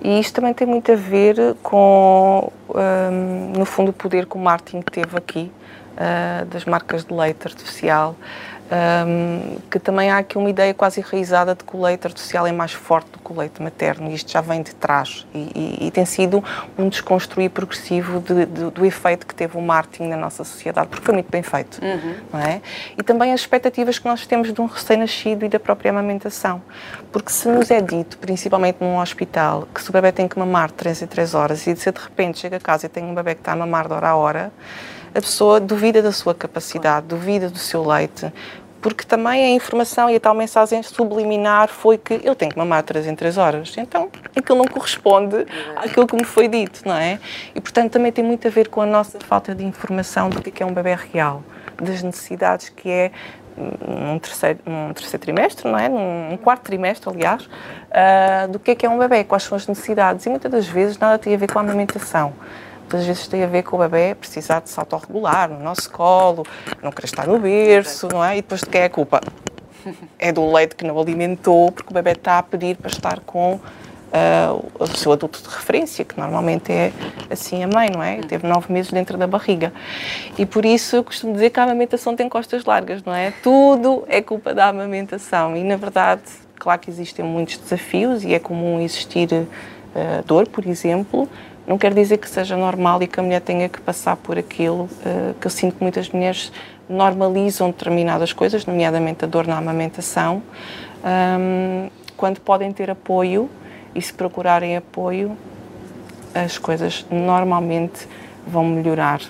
E 0.00 0.20
isto 0.20 0.34
também 0.34 0.54
tem 0.54 0.66
muito 0.66 0.90
a 0.90 0.96
ver 0.96 1.54
com, 1.62 2.50
um, 2.68 3.52
no 3.58 3.64
fundo, 3.64 3.90
o 3.90 3.92
poder 3.92 4.26
que 4.26 4.36
o 4.36 4.40
marketing 4.40 4.82
teve 4.82 5.16
aqui, 5.16 5.52
uh, 5.92 6.44
das 6.46 6.64
marcas 6.64 7.04
de 7.04 7.12
leite 7.12 7.46
artificial, 7.46 8.16
um, 8.70 9.58
que 9.68 9.78
também 9.78 10.10
há 10.10 10.18
aqui 10.18 10.38
uma 10.38 10.48
ideia 10.48 10.72
quase 10.72 11.00
enraizada 11.00 11.54
de 11.54 11.64
que 11.64 11.76
o 11.76 11.82
leite 11.82 12.06
artificial 12.06 12.46
é 12.46 12.52
mais 12.52 12.72
forte 12.72 13.10
do 13.10 13.18
que 13.18 13.32
o 13.32 13.36
leite 13.36 13.60
materno 13.60 14.10
e 14.10 14.14
isto 14.14 14.30
já 14.30 14.40
vem 14.40 14.62
de 14.62 14.74
trás 14.74 15.26
e, 15.34 15.78
e, 15.82 15.86
e 15.86 15.90
tem 15.90 16.04
sido 16.04 16.42
um 16.78 16.88
desconstruir 16.88 17.50
progressivo 17.50 18.20
de, 18.20 18.46
de, 18.46 18.70
do 18.70 18.86
efeito 18.86 19.26
que 19.26 19.34
teve 19.34 19.58
o 19.58 19.60
marketing 19.60 20.08
na 20.08 20.16
nossa 20.16 20.44
sociedade, 20.44 20.88
porque 20.88 21.04
foi 21.04 21.14
muito 21.14 21.30
bem 21.30 21.42
feito, 21.42 21.80
uhum. 21.82 22.14
não 22.32 22.40
é? 22.40 22.60
E 22.96 23.02
também 23.02 23.32
as 23.32 23.40
expectativas 23.40 23.98
que 23.98 24.06
nós 24.06 24.26
temos 24.26 24.52
de 24.52 24.60
um 24.60 24.66
recém-nascido 24.66 25.44
e 25.44 25.48
da 25.48 25.58
própria 25.58 25.90
amamentação, 25.90 26.62
porque 27.10 27.32
se 27.32 27.48
nos 27.48 27.70
é 27.70 27.80
dito, 27.80 28.18
principalmente 28.18 28.78
num 28.80 28.98
hospital, 28.98 29.66
que 29.74 29.82
se 29.82 29.90
o 29.90 29.92
bebê 29.92 30.12
tem 30.12 30.28
que 30.28 30.38
mamar 30.38 30.70
3 30.70 31.02
em 31.02 31.06
3 31.06 31.34
horas 31.34 31.66
e 31.66 31.74
se 31.74 31.90
de 31.90 32.00
repente 32.00 32.38
chega 32.38 32.56
a 32.56 32.60
casa 32.60 32.86
e 32.86 32.88
tem 32.88 33.04
um 33.04 33.14
bebê 33.14 33.34
que 33.34 33.40
está 33.40 33.52
a 33.52 33.56
mamar 33.56 33.88
de 33.88 33.94
hora 33.94 34.08
a 34.08 34.16
hora, 34.16 34.52
a 35.14 35.20
pessoa 35.20 35.60
duvida 35.60 36.02
da 36.02 36.12
sua 36.12 36.34
capacidade, 36.34 37.06
duvida 37.06 37.48
do 37.48 37.58
seu 37.58 37.86
leite, 37.86 38.32
porque 38.80 39.04
também 39.04 39.44
a 39.44 39.50
informação 39.50 40.08
e 40.08 40.16
a 40.16 40.20
tal 40.20 40.34
mensagem 40.34 40.82
subliminar 40.82 41.68
foi 41.68 41.98
que 41.98 42.20
eu 42.24 42.34
tenho 42.34 42.50
que 42.50 42.58
mamar 42.58 42.82
3 42.82 43.08
em 43.08 43.14
3 43.14 43.36
horas. 43.36 43.74
Então, 43.76 44.08
aquilo 44.34 44.58
não 44.58 44.64
corresponde 44.64 45.46
àquilo 45.76 46.06
que 46.06 46.16
me 46.16 46.24
foi 46.24 46.48
dito, 46.48 46.82
não 46.86 46.96
é? 46.96 47.18
E, 47.54 47.60
portanto, 47.60 47.92
também 47.92 48.10
tem 48.10 48.24
muito 48.24 48.46
a 48.48 48.50
ver 48.50 48.68
com 48.68 48.80
a 48.80 48.86
nossa 48.86 49.18
falta 49.20 49.54
de 49.54 49.64
informação 49.64 50.30
do 50.30 50.38
é 50.38 50.50
que 50.50 50.62
é 50.62 50.66
um 50.66 50.72
bebê 50.72 50.94
real, 50.94 51.42
das 51.76 52.02
necessidades 52.02 52.70
que 52.70 52.88
é 52.88 53.12
num 53.56 54.18
terceiro, 54.18 54.58
num 54.64 54.94
terceiro 54.94 55.18
trimestre, 55.18 55.70
não 55.70 55.78
é? 55.78 55.88
Num 55.88 56.38
quarto 56.38 56.62
trimestre, 56.62 57.10
aliás, 57.10 57.44
uh, 57.44 58.48
do 58.48 58.58
que 58.58 58.70
é 58.70 58.74
que 58.74 58.86
é 58.86 58.88
um 58.88 58.98
bebê, 58.98 59.24
quais 59.24 59.42
são 59.42 59.56
as 59.56 59.66
necessidades. 59.66 60.24
E 60.24 60.30
muitas 60.30 60.50
das 60.50 60.66
vezes 60.66 60.98
nada 60.98 61.18
tem 61.18 61.34
a 61.34 61.36
ver 61.36 61.52
com 61.52 61.58
a 61.58 61.62
amamentação 61.62 62.32
muitas 62.90 63.06
vezes 63.06 63.28
tem 63.28 63.44
a 63.44 63.46
ver 63.46 63.62
com 63.62 63.76
o 63.76 63.78
bebê 63.78 64.16
precisar 64.16 64.60
de 64.60 64.68
se 64.68 64.78
autorregular 64.80 65.48
no 65.48 65.60
nosso 65.60 65.88
colo, 65.90 66.44
não 66.82 66.90
querer 66.90 67.06
estar 67.06 67.26
no 67.28 67.38
berço, 67.38 68.08
não 68.08 68.24
é? 68.24 68.38
E 68.38 68.42
depois 68.42 68.62
de 68.62 68.66
quem 68.66 68.80
é 68.80 68.84
a 68.86 68.90
culpa? 68.90 69.20
É 70.18 70.32
do 70.32 70.52
leite 70.52 70.74
que 70.74 70.84
não 70.84 70.98
alimentou, 70.98 71.70
porque 71.70 71.90
o 71.90 71.94
bebê 71.94 72.12
está 72.12 72.38
a 72.38 72.42
pedir 72.42 72.76
para 72.76 72.90
estar 72.90 73.20
com 73.20 73.54
uh, 73.54 74.70
o 74.78 74.86
seu 74.88 75.12
adulto 75.12 75.40
de 75.40 75.48
referência, 75.48 76.04
que 76.04 76.18
normalmente 76.18 76.72
é 76.72 76.92
assim 77.30 77.62
a 77.62 77.68
mãe, 77.68 77.88
não 77.90 78.02
é? 78.02 78.18
Teve 78.22 78.46
nove 78.46 78.72
meses 78.72 78.90
dentro 78.90 79.16
da 79.16 79.26
barriga. 79.26 79.72
E 80.36 80.44
por 80.44 80.64
isso 80.64 80.96
eu 80.96 81.04
costumo 81.04 81.32
dizer 81.32 81.50
que 81.50 81.60
a 81.60 81.62
amamentação 81.62 82.16
tem 82.16 82.28
costas 82.28 82.64
largas, 82.64 83.04
não 83.04 83.14
é? 83.14 83.32
Tudo 83.42 84.04
é 84.08 84.20
culpa 84.20 84.52
da 84.52 84.66
amamentação. 84.68 85.56
E 85.56 85.62
na 85.62 85.76
verdade, 85.76 86.22
claro 86.58 86.80
que 86.80 86.90
existem 86.90 87.24
muitos 87.24 87.56
desafios 87.56 88.24
e 88.24 88.34
é 88.34 88.38
comum 88.40 88.80
existir 88.80 89.32
uh, 89.32 89.46
dor, 90.26 90.48
por 90.48 90.66
exemplo, 90.66 91.28
não 91.70 91.78
quer 91.78 91.94
dizer 91.94 92.18
que 92.18 92.28
seja 92.28 92.56
normal 92.56 93.00
e 93.00 93.06
que 93.06 93.20
a 93.20 93.22
mulher 93.22 93.40
tenha 93.40 93.68
que 93.68 93.80
passar 93.80 94.16
por 94.16 94.36
aquilo, 94.36 94.88
uh, 95.06 95.34
que 95.40 95.46
eu 95.46 95.50
sinto 95.50 95.76
que 95.76 95.82
muitas 95.84 96.10
mulheres 96.10 96.50
normalizam 96.88 97.70
determinadas 97.70 98.32
coisas, 98.32 98.66
nomeadamente 98.66 99.24
a 99.24 99.28
dor 99.28 99.46
na 99.46 99.56
amamentação, 99.56 100.42
quando 102.16 102.40
podem 102.40 102.72
ter 102.72 102.90
apoio 102.90 103.48
e 103.94 104.02
se 104.02 104.12
procurarem 104.12 104.76
apoio, 104.76 105.36
as 106.34 106.58
coisas 106.58 107.06
normalmente 107.08 108.08
vão 108.44 108.64
melhorar, 108.64 109.20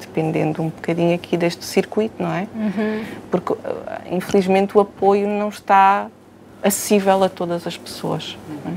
dependendo 0.00 0.62
um 0.62 0.70
bocadinho 0.70 1.14
aqui 1.14 1.36
deste 1.36 1.66
circuito, 1.66 2.14
não 2.18 2.32
é? 2.32 2.48
Uhum. 2.54 3.04
Porque, 3.30 3.52
eh, 3.52 4.00
infelizmente, 4.12 4.76
o 4.76 4.80
apoio 4.80 5.28
não 5.28 5.50
está 5.50 6.08
acessível 6.62 7.22
a 7.22 7.28
todas 7.28 7.66
as 7.66 7.76
pessoas. 7.76 8.38
É? 8.66 8.72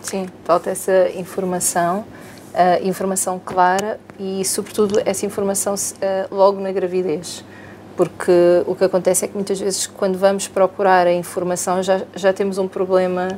Sim, 0.00 0.26
falta 0.44 0.70
essa 0.70 1.10
informação 1.16 2.04
uh, 2.54 2.86
informação 2.86 3.40
clara 3.44 3.98
e, 4.18 4.44
sobretudo, 4.44 5.02
essa 5.04 5.26
informação 5.26 5.74
uh, 5.74 6.34
logo 6.34 6.60
na 6.60 6.72
gravidez. 6.72 7.44
Porque 7.96 8.32
o 8.66 8.74
que 8.74 8.84
acontece 8.84 9.24
é 9.24 9.28
que 9.28 9.34
muitas 9.34 9.60
vezes, 9.60 9.86
quando 9.86 10.18
vamos 10.18 10.48
procurar 10.48 11.06
a 11.06 11.12
informação, 11.12 11.82
já, 11.82 12.02
já 12.14 12.32
temos 12.32 12.58
um 12.58 12.66
problema 12.66 13.28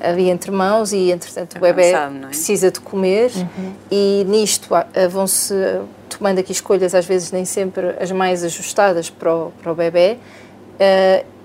ali 0.00 0.28
entre 0.28 0.50
mãos 0.50 0.92
e, 0.92 1.10
entretanto, 1.10 1.56
o 1.56 1.60
bebê 1.60 1.92
é? 1.92 2.08
precisa 2.28 2.70
de 2.70 2.78
comer 2.80 3.32
uhum. 3.34 3.72
e 3.90 4.24
nisto 4.28 4.74
uh, 4.74 5.08
vão-se 5.08 5.54
tomando 6.08 6.38
aqui 6.38 6.52
escolhas, 6.52 6.94
às 6.94 7.04
vezes 7.04 7.32
nem 7.32 7.44
sempre 7.44 7.94
as 8.00 8.12
mais 8.12 8.44
ajustadas 8.44 9.10
para 9.10 9.34
o, 9.34 9.52
para 9.62 9.72
o 9.72 9.74
bebê 9.74 10.16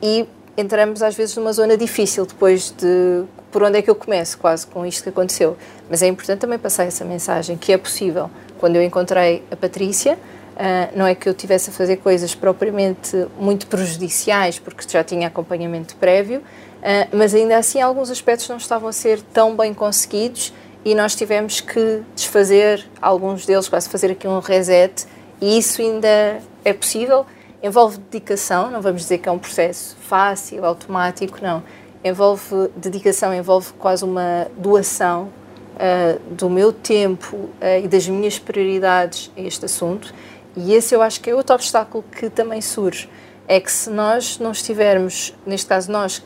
e 0.01 0.25
entramos 0.56 1.01
às 1.01 1.16
vezes 1.16 1.36
numa 1.36 1.51
zona 1.51 1.75
difícil 1.75 2.25
depois 2.25 2.74
de 2.78 3.24
por 3.51 3.62
onde 3.63 3.77
é 3.77 3.81
que 3.81 3.89
eu 3.89 3.96
começo, 3.96 4.38
quase 4.38 4.65
com 4.65 4.86
isto 4.86 5.03
que 5.03 5.10
aconteceu. 5.10 5.58
Mas 5.89 6.01
é 6.01 6.08
importante 6.08 6.39
também 6.39 6.58
passar 6.58 6.86
essa 6.86 7.03
mensagem, 7.03 7.58
que 7.58 7.74
é 7.74 7.77
possível. 7.77 8.31
Quando 8.58 8.77
eu 8.77 8.84
encontrei 8.84 9.43
a 9.51 9.55
Patrícia, 9.55 10.13
uh, 10.13 10.98
não 10.98 11.05
é 11.05 11.13
que 11.13 11.27
eu 11.27 11.34
tivesse 11.34 11.70
a 11.70 11.74
fazer 11.74 11.98
coisas 11.98 12.34
propriamente 12.34 13.27
muito 13.38 13.67
prejudiciais, 13.67 14.58
porque 14.58 14.88
já 14.88 15.03
tinha 15.03 15.27
acompanhamento 15.27 15.96
prévio, 15.98 16.39
uh, 16.39 17.15
mas 17.15 17.34
ainda 17.34 17.58
assim 17.58 17.81
alguns 17.81 18.10
aspectos 18.10 18.48
não 18.48 18.58
estavam 18.58 18.88
a 18.88 18.93
ser 18.93 19.22
tão 19.22 19.55
bem 19.55 19.74
conseguidos 19.74 20.53
e 20.86 20.96
nós 20.96 21.13
tivemos 21.13 21.60
que 21.60 22.01
desfazer 22.15 22.88
alguns 23.01 23.46
deles, 23.46 23.67
quase 23.67 23.89
fazer 23.89 24.12
aqui 24.12 24.27
um 24.27 24.39
reset, 24.39 25.05
e 25.39 25.58
isso 25.58 25.81
ainda 25.81 26.39
é 26.63 26.74
possível. 26.74 27.25
Envolve 27.62 28.00
dedicação, 28.00 28.72
não 28.72 28.81
vamos 28.81 29.03
dizer 29.03 29.20
que 29.20 29.29
é 29.29 29.31
um 29.31 29.38
processo 29.38 29.96
fácil, 30.01 30.65
automático, 30.65 31.38
não 31.43 31.62
envolve 32.03 32.70
dedicação, 32.75 33.34
envolve 33.34 33.74
quase 33.74 34.03
uma 34.03 34.48
doação 34.58 35.29
uh, 35.75 36.20
do 36.34 36.50
meu 36.50 36.74
tempo 36.74 37.36
uh, 37.36 37.51
e 37.84 37.88
das 37.88 38.08
minhas 38.08 38.39
prioridades 38.39 39.31
a 39.38 39.41
este 39.41 39.65
assunto. 39.65 40.13
E 40.55 40.74
esse 40.74 40.93
eu 40.93 41.01
acho 41.01 41.22
que 41.22 41.29
é 41.29 41.36
outro 41.36 41.55
obstáculo 41.55 42.03
que 42.12 42.29
também 42.29 42.62
surge. 42.62 43.10
É 43.48 43.60
que 43.60 43.72
se 43.72 43.89
nós 43.89 44.39
não 44.39 44.51
estivermos, 44.51 45.36
neste 45.46 45.67
caso 45.67 45.91
nós, 45.91 46.24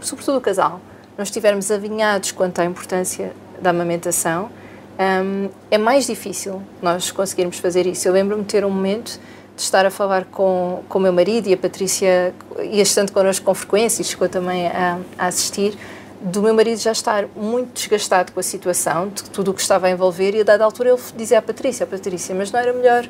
sobretudo 0.00 0.38
o 0.38 0.40
casal, 0.40 0.80
não 1.16 1.22
estivermos 1.22 1.70
alinhados 1.70 2.32
quanto 2.32 2.60
à 2.60 2.64
importância 2.64 3.32
da 3.60 3.70
amamentação, 3.70 4.50
um, 4.98 5.48
é 5.70 5.78
mais 5.78 6.06
difícil 6.06 6.62
nós 6.80 7.10
conseguirmos 7.10 7.58
fazer 7.58 7.86
isso. 7.86 8.06
Eu 8.06 8.12
lembro-me 8.12 8.42
de 8.42 8.48
ter 8.48 8.64
um 8.64 8.70
momento 8.70 9.18
de 9.56 9.62
estar 9.62 9.84
a 9.84 9.90
falar 9.90 10.24
com 10.24 10.82
o 10.92 10.98
meu 10.98 11.12
marido 11.12 11.48
e 11.48 11.52
a 11.52 11.56
Patrícia 11.56 12.34
ia 12.60 12.82
estando 12.82 13.12
connosco 13.12 13.44
com 13.44 13.54
frequência 13.54 14.02
e 14.02 14.04
chegou 14.04 14.28
também 14.28 14.66
a, 14.66 14.98
a, 15.18 15.26
assistir, 15.26 15.76
do 16.20 16.40
meu 16.40 16.54
marido 16.54 16.78
já 16.78 16.92
estar 16.92 17.26
muito 17.36 17.72
desgastado 17.74 18.32
com 18.32 18.40
a 18.40 18.42
situação, 18.42 19.08
de 19.08 19.24
tudo 19.24 19.50
o 19.50 19.54
que 19.54 19.60
estava 19.60 19.88
a 19.88 19.90
envolver, 19.90 20.34
e 20.34 20.40
a 20.40 20.44
dada 20.44 20.64
altura 20.64 20.90
ele 20.90 21.00
dizia 21.16 21.38
à 21.38 21.42
Patrícia, 21.42 21.84
a 21.84 21.86
Patrícia, 21.86 22.34
mas 22.34 22.50
não 22.50 22.60
era 22.60 22.72
melhor, 22.72 23.08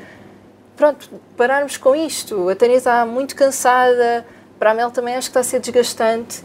pronto, 0.76 1.10
pararmos 1.36 1.76
com 1.76 1.94
isto, 1.94 2.48
a 2.48 2.56
Tânia 2.56 2.76
está 2.76 3.04
muito 3.04 3.36
cansada, 3.36 4.26
para 4.58 4.70
a 4.70 4.74
Mel 4.74 4.90
também 4.90 5.14
acho 5.14 5.28
que 5.28 5.30
está 5.30 5.40
a 5.40 5.44
ser 5.44 5.60
desgastante, 5.60 6.42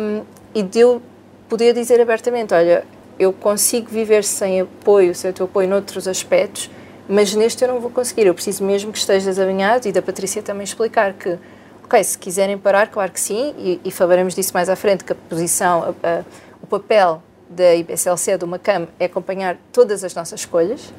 um, 0.00 0.22
e 0.54 0.62
de 0.62 0.80
eu 0.80 1.02
poder 1.48 1.72
dizer 1.72 2.00
abertamente, 2.00 2.52
olha, 2.52 2.84
eu 3.18 3.32
consigo 3.32 3.88
viver 3.90 4.22
sem 4.22 4.60
apoio, 4.60 5.14
sem 5.14 5.30
o 5.30 5.34
teu 5.34 5.46
apoio 5.46 5.68
noutros 5.68 6.06
aspectos, 6.06 6.70
mas 7.08 7.34
neste 7.34 7.62
eu 7.62 7.68
não 7.68 7.80
vou 7.80 7.90
conseguir, 7.90 8.26
eu 8.26 8.34
preciso 8.34 8.64
mesmo 8.64 8.92
que 8.92 8.98
estejas 8.98 9.38
alinhado 9.38 9.86
e 9.88 9.92
da 9.92 10.02
Patrícia 10.02 10.42
também 10.42 10.64
explicar 10.64 11.12
que, 11.12 11.38
ok, 11.84 12.02
se 12.02 12.18
quiserem 12.18 12.58
parar, 12.58 12.88
claro 12.88 13.12
que 13.12 13.20
sim, 13.20 13.54
e, 13.58 13.80
e 13.84 13.90
falaremos 13.90 14.34
disso 14.34 14.52
mais 14.52 14.68
à 14.68 14.76
frente, 14.76 15.04
que 15.04 15.12
a 15.12 15.16
posição, 15.16 15.94
a, 16.02 16.08
a, 16.08 16.24
o 16.62 16.66
papel 16.66 17.22
da 17.48 17.74
IBCLC, 17.74 18.36
do 18.36 18.46
MACAM, 18.46 18.88
é 18.98 19.04
acompanhar 19.04 19.56
todas 19.72 20.02
as 20.02 20.14
nossas 20.14 20.40
escolhas, 20.40 20.92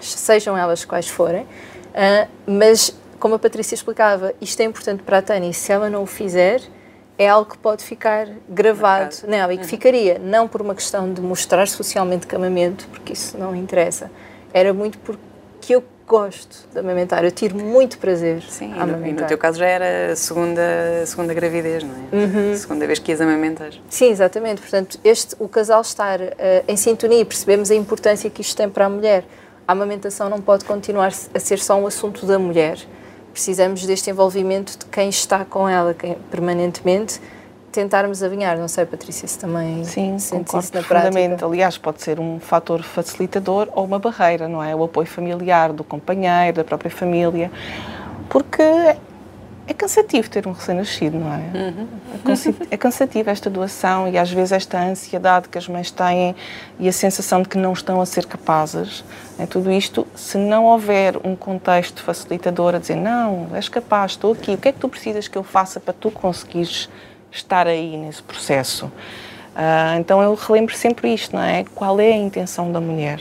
sejam 0.00 0.56
elas 0.56 0.84
quais 0.84 1.08
forem, 1.08 1.42
uh, 1.42 2.28
mas 2.46 2.94
como 3.18 3.34
a 3.34 3.38
Patrícia 3.38 3.74
explicava, 3.74 4.34
isto 4.40 4.60
é 4.60 4.64
importante 4.64 5.02
para 5.02 5.18
a 5.18 5.22
Tânia 5.22 5.52
se 5.52 5.72
ela 5.72 5.90
não 5.90 6.02
o 6.02 6.06
fizer, 6.06 6.62
é 7.18 7.28
algo 7.28 7.50
que 7.50 7.58
pode 7.58 7.82
ficar 7.82 8.28
gravado 8.48 9.16
nela 9.26 9.52
e 9.54 9.56
que 9.56 9.62
uhum. 9.62 9.68
ficaria, 9.68 10.18
não 10.18 10.46
por 10.46 10.60
uma 10.60 10.74
questão 10.74 11.12
de 11.12 11.20
mostrar 11.20 11.66
socialmente 11.66 12.26
camamento, 12.26 12.86
porque 12.88 13.14
isso 13.14 13.38
não 13.38 13.56
interessa, 13.56 14.10
era 14.56 14.72
muito 14.72 14.96
porque 15.00 15.74
eu 15.74 15.84
gosto 16.06 16.66
de 16.72 16.78
amamentar, 16.78 17.22
eu 17.22 17.30
tiro 17.30 17.58
muito 17.58 17.98
prazer 17.98 18.40
Sim, 18.42 18.72
a 18.72 18.84
amamentar. 18.84 19.08
E 19.08 19.12
no, 19.12 19.26
teu 19.26 19.36
caso 19.36 19.58
já 19.58 19.66
era 19.66 20.12
a 20.12 20.16
segunda, 20.16 21.04
segunda 21.04 21.34
gravidez, 21.34 21.82
não 21.82 21.90
é? 21.90 22.24
Uhum. 22.24 22.56
Segunda 22.56 22.86
vez 22.86 22.98
que 22.98 23.12
ias 23.12 23.20
amamentar. 23.20 23.72
Sim, 23.90 24.10
exatamente. 24.10 24.62
Portanto, 24.62 24.98
este, 25.04 25.36
o 25.38 25.46
casal 25.46 25.82
estar 25.82 26.20
uh, 26.20 26.32
em 26.66 26.74
sintonia, 26.74 27.26
percebemos 27.26 27.70
a 27.70 27.74
importância 27.74 28.30
que 28.30 28.40
isto 28.40 28.56
tem 28.56 28.70
para 28.70 28.86
a 28.86 28.88
mulher. 28.88 29.24
A 29.68 29.72
amamentação 29.72 30.30
não 30.30 30.40
pode 30.40 30.64
continuar 30.64 31.12
a 31.34 31.38
ser 31.38 31.58
só 31.58 31.78
um 31.78 31.86
assunto 31.86 32.24
da 32.24 32.38
mulher. 32.38 32.78
Precisamos 33.32 33.84
deste 33.84 34.08
envolvimento 34.08 34.78
de 34.78 34.86
quem 34.86 35.10
está 35.10 35.44
com 35.44 35.68
ela 35.68 35.92
quem, 35.92 36.14
permanentemente, 36.30 37.20
tentarmos 37.76 38.22
alinhar. 38.22 38.56
Não 38.58 38.68
sei, 38.68 38.86
Patrícia, 38.86 39.28
se 39.28 39.38
também 39.38 39.84
Sim, 39.84 40.16
concordo 40.30 40.58
isso 40.58 40.74
na 40.74 40.82
prática. 40.82 41.46
Aliás, 41.46 41.76
pode 41.76 42.02
ser 42.02 42.18
um 42.18 42.40
fator 42.40 42.82
facilitador 42.82 43.68
ou 43.72 43.84
uma 43.84 43.98
barreira, 43.98 44.48
não 44.48 44.64
é? 44.64 44.74
O 44.74 44.82
apoio 44.82 45.06
familiar 45.06 45.72
do 45.72 45.84
companheiro, 45.84 46.56
da 46.56 46.64
própria 46.64 46.90
família. 46.90 47.50
Porque 48.30 48.62
é 49.68 49.74
cansativo 49.74 50.30
ter 50.30 50.46
um 50.46 50.52
recém-nascido, 50.52 51.18
não 51.18 51.32
é? 51.34 51.40
Uhum. 51.54 51.86
É 52.70 52.76
cansativo 52.76 53.28
esta 53.28 53.50
doação 53.50 54.08
e 54.08 54.16
às 54.16 54.30
vezes 54.30 54.52
esta 54.52 54.80
ansiedade 54.80 55.48
que 55.48 55.58
as 55.58 55.68
mães 55.68 55.90
têm 55.90 56.34
e 56.78 56.88
a 56.88 56.92
sensação 56.92 57.42
de 57.42 57.48
que 57.48 57.58
não 57.58 57.72
estão 57.72 58.00
a 58.00 58.06
ser 58.06 58.26
capazes. 58.26 59.04
É 59.38 59.44
tudo 59.44 59.70
isto, 59.70 60.06
se 60.14 60.38
não 60.38 60.64
houver 60.64 61.18
um 61.22 61.36
contexto 61.36 62.02
facilitador 62.02 62.74
a 62.74 62.78
dizer 62.78 62.96
não, 62.96 63.48
és 63.52 63.68
capaz, 63.68 64.12
estou 64.12 64.32
aqui, 64.32 64.54
o 64.54 64.56
que 64.56 64.68
é 64.68 64.72
que 64.72 64.78
tu 64.78 64.88
precisas 64.88 65.28
que 65.28 65.36
eu 65.36 65.42
faça 65.42 65.78
para 65.78 65.92
tu 65.92 66.10
conseguires 66.10 66.88
estar 67.36 67.66
aí 67.66 67.96
nesse 67.96 68.22
processo? 68.22 68.86
Uh, 68.86 69.98
então 69.98 70.20
eu 70.20 70.34
relembro 70.34 70.74
sempre 70.76 71.12
isto, 71.12 71.34
não 71.34 71.42
é? 71.42 71.64
Qual 71.74 71.98
é 71.98 72.12
a 72.12 72.16
intenção 72.16 72.70
da 72.70 72.80
mulher? 72.80 73.20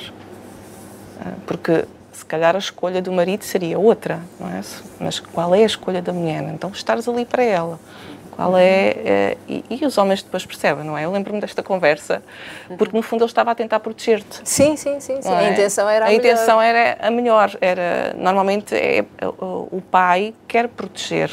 Uh, 1.19 1.39
porque 1.45 1.85
se 2.11 2.25
calhar 2.25 2.55
a 2.55 2.59
escolha 2.59 3.01
do 3.01 3.11
marido 3.11 3.43
seria 3.43 3.79
outra, 3.79 4.21
não 4.39 4.49
é? 4.49 4.61
Mas 4.99 5.19
qual 5.19 5.53
é 5.53 5.63
a 5.63 5.65
escolha 5.65 6.01
da 6.01 6.11
mulher? 6.11 6.43
Então 6.53 6.69
estares 6.71 7.07
ali 7.07 7.25
para 7.25 7.43
ela. 7.43 7.79
Qual 8.35 8.57
é, 8.57 8.89
é 9.05 9.37
e, 9.47 9.63
e, 9.69 9.85
os 9.85 9.97
homens 9.97 10.21
depois 10.21 10.45
percebem, 10.45 10.83
não 10.83 10.97
é? 10.97 11.05
Eu 11.05 11.11
lembro-me 11.11 11.39
desta 11.39 11.63
conversa, 11.63 12.21
porque 12.77 12.95
no 12.95 13.01
fundo 13.01 13.23
ele 13.23 13.29
estava 13.29 13.51
a 13.51 13.55
tentar 13.55 13.79
proteger-te. 13.79 14.41
Sim, 14.43 14.75
sim, 14.75 14.99
sim, 14.99 15.21
sim. 15.21 15.29
É? 15.31 15.37
a 15.37 15.49
intenção 15.51 15.87
era 15.87 16.05
a, 16.05 16.07
a 16.07 16.11
melhor. 16.11 16.25
intenção 16.25 16.61
era 16.61 16.97
a 16.99 17.11
melhor, 17.11 17.57
era 17.61 18.13
normalmente 18.17 18.75
é, 18.75 19.05
o, 19.39 19.81
pai 19.89 20.33
quer 20.49 20.67
proteger 20.67 21.31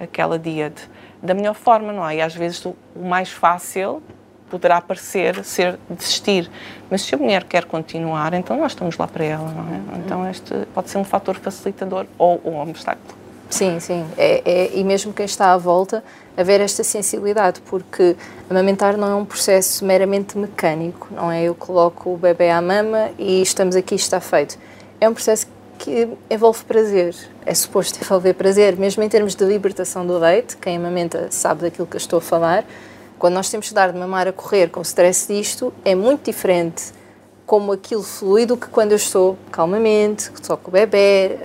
aquela 0.00 0.36
díade 0.36 0.90
da 1.22 1.34
melhor 1.34 1.54
forma, 1.54 1.92
não 1.92 2.08
é? 2.08 2.16
E 2.16 2.20
às 2.20 2.34
vezes 2.34 2.64
o, 2.64 2.74
mais 2.96 3.30
fácil 3.30 4.02
poderá 4.50 4.80
parecer 4.80 5.42
ser 5.44 5.78
desistir. 5.88 6.50
Mas 6.90 7.02
se 7.02 7.14
a 7.14 7.18
mulher 7.18 7.44
quer 7.44 7.64
continuar, 7.64 8.34
então 8.34 8.58
nós 8.58 8.72
estamos 8.72 8.98
lá 8.98 9.06
para 9.06 9.24
ela, 9.24 9.50
não 9.50 9.74
é? 9.74 9.98
Então 9.98 10.28
este 10.28 10.66
pode 10.74 10.90
ser 10.90 10.98
um 10.98 11.04
fator 11.04 11.36
facilitador 11.36 12.06
ou 12.18 12.40
um 12.44 12.60
obstáculo. 12.60 13.22
Sim, 13.48 13.78
sim. 13.80 14.06
É, 14.16 14.42
é, 14.44 14.70
e 14.74 14.82
mesmo 14.82 15.12
quem 15.12 15.26
está 15.26 15.52
à 15.52 15.58
volta, 15.58 16.02
haver 16.36 16.60
esta 16.60 16.82
sensibilidade, 16.82 17.60
porque 17.62 18.16
amamentar 18.48 18.96
não 18.96 19.08
é 19.08 19.14
um 19.14 19.26
processo 19.26 19.84
meramente 19.84 20.38
mecânico, 20.38 21.08
não 21.10 21.30
é? 21.30 21.42
Eu 21.42 21.54
coloco 21.54 22.14
o 22.14 22.16
bebê 22.16 22.50
à 22.50 22.62
mama 22.62 23.10
e 23.18 23.42
estamos 23.42 23.76
aqui, 23.76 23.94
está 23.94 24.20
feito. 24.20 24.58
É 24.98 25.08
um 25.08 25.12
processo 25.12 25.46
que 25.82 26.08
envolve 26.30 26.64
prazer, 26.64 27.12
é 27.44 27.52
suposto 27.52 27.98
envolver 28.00 28.34
prazer, 28.34 28.76
mesmo 28.76 29.02
em 29.02 29.08
termos 29.08 29.34
de 29.34 29.44
libertação 29.44 30.06
do 30.06 30.16
leite, 30.16 30.56
quem 30.56 30.76
amamenta 30.76 31.26
sabe 31.28 31.62
daquilo 31.62 31.88
que 31.88 31.96
eu 31.96 31.98
estou 31.98 32.18
a 32.18 32.22
falar, 32.22 32.64
quando 33.18 33.34
nós 33.34 33.50
temos 33.50 33.66
que 33.66 33.74
dar 33.74 33.90
de 33.92 33.98
mamar 33.98 34.28
a 34.28 34.32
correr 34.32 34.70
com 34.70 34.78
o 34.78 34.82
stress 34.84 35.26
disto, 35.26 35.74
é 35.84 35.92
muito 35.96 36.26
diferente 36.30 36.92
como 37.44 37.72
aquilo 37.72 38.04
flui 38.04 38.46
do 38.46 38.56
que 38.56 38.68
quando 38.68 38.92
eu 38.92 38.96
estou 38.96 39.36
calmamente, 39.50 40.30
só 40.40 40.56
com 40.56 40.70
o 40.70 40.72
bebê, 40.72 41.36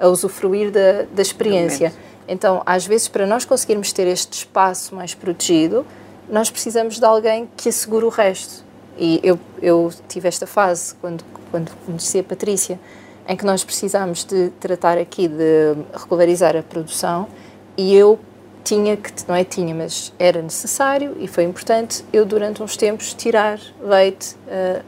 a, 0.00 0.06
a 0.06 0.08
usufruir 0.08 0.70
da, 0.70 1.02
da 1.14 1.20
experiência. 1.20 1.92
Então, 2.26 2.62
às 2.64 2.86
vezes, 2.86 3.08
para 3.08 3.26
nós 3.26 3.44
conseguirmos 3.44 3.92
ter 3.92 4.06
este 4.06 4.38
espaço 4.38 4.94
mais 4.94 5.14
protegido, 5.14 5.86
nós 6.30 6.50
precisamos 6.50 6.98
de 6.98 7.04
alguém 7.04 7.46
que 7.58 7.68
assegure 7.68 8.06
o 8.06 8.08
resto. 8.08 8.64
E 8.98 9.20
eu, 9.22 9.38
eu 9.60 9.92
tive 10.08 10.28
esta 10.28 10.46
fase, 10.46 10.94
quando, 10.94 11.22
quando 11.50 11.70
conheci 11.84 12.18
a 12.18 12.24
Patrícia, 12.24 12.80
em 13.28 13.36
que 13.36 13.44
nós 13.44 13.64
precisámos 13.64 14.24
de 14.24 14.50
tratar 14.60 14.98
aqui 14.98 15.28
de 15.28 15.74
regularizar 15.92 16.56
a 16.56 16.62
produção 16.62 17.28
e 17.76 17.94
eu 17.94 18.18
tinha 18.62 18.96
que, 18.96 19.12
não 19.28 19.34
é 19.34 19.44
tinha, 19.44 19.74
mas 19.74 20.12
era 20.18 20.42
necessário 20.42 21.16
e 21.20 21.28
foi 21.28 21.44
importante 21.44 22.04
eu 22.12 22.24
durante 22.24 22.62
uns 22.62 22.76
tempos 22.76 23.14
tirar 23.14 23.60
leite 23.80 24.34
uh, 24.46 24.82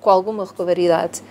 com 0.00 0.10
alguma 0.10 0.44
regularidade. 0.44 1.22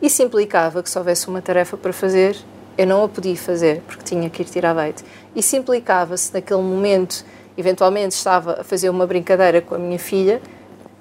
Isso 0.00 0.22
implicava 0.22 0.82
que 0.82 0.88
se 0.88 0.96
houvesse 0.96 1.26
uma 1.26 1.42
tarefa 1.42 1.76
para 1.76 1.92
fazer, 1.92 2.36
eu 2.76 2.86
não 2.86 3.02
a 3.02 3.08
podia 3.08 3.36
fazer 3.36 3.82
porque 3.88 4.04
tinha 4.04 4.30
que 4.30 4.42
ir 4.42 4.44
tirar 4.44 4.72
leite. 4.72 5.04
Isso 5.34 5.56
implicava 5.56 6.16
se 6.16 6.32
naquele 6.32 6.62
momento, 6.62 7.24
eventualmente 7.56 8.14
estava 8.14 8.60
a 8.60 8.64
fazer 8.64 8.88
uma 8.88 9.06
brincadeira 9.06 9.60
com 9.60 9.74
a 9.74 9.78
minha 9.78 9.98
filha, 9.98 10.40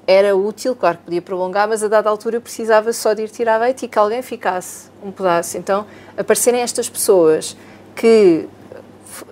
era 0.07 0.35
útil, 0.37 0.73
claro 0.73 0.97
que 0.97 1.03
podia 1.03 1.21
prolongar, 1.21 1.67
mas 1.67 1.83
a 1.83 1.89
dada 1.89 2.09
altura 2.09 2.37
eu 2.37 2.41
precisava 2.41 2.93
só 2.93 3.13
de 3.13 3.23
ir 3.23 3.29
tirar 3.29 3.59
leite 3.59 3.85
e 3.85 3.87
que 3.89 3.99
alguém 3.99 4.21
ficasse 4.21 4.89
um 5.03 5.11
pedaço. 5.11 5.57
Então, 5.57 5.85
aparecerem 6.17 6.61
estas 6.61 6.89
pessoas 6.89 7.57
que 7.93 8.47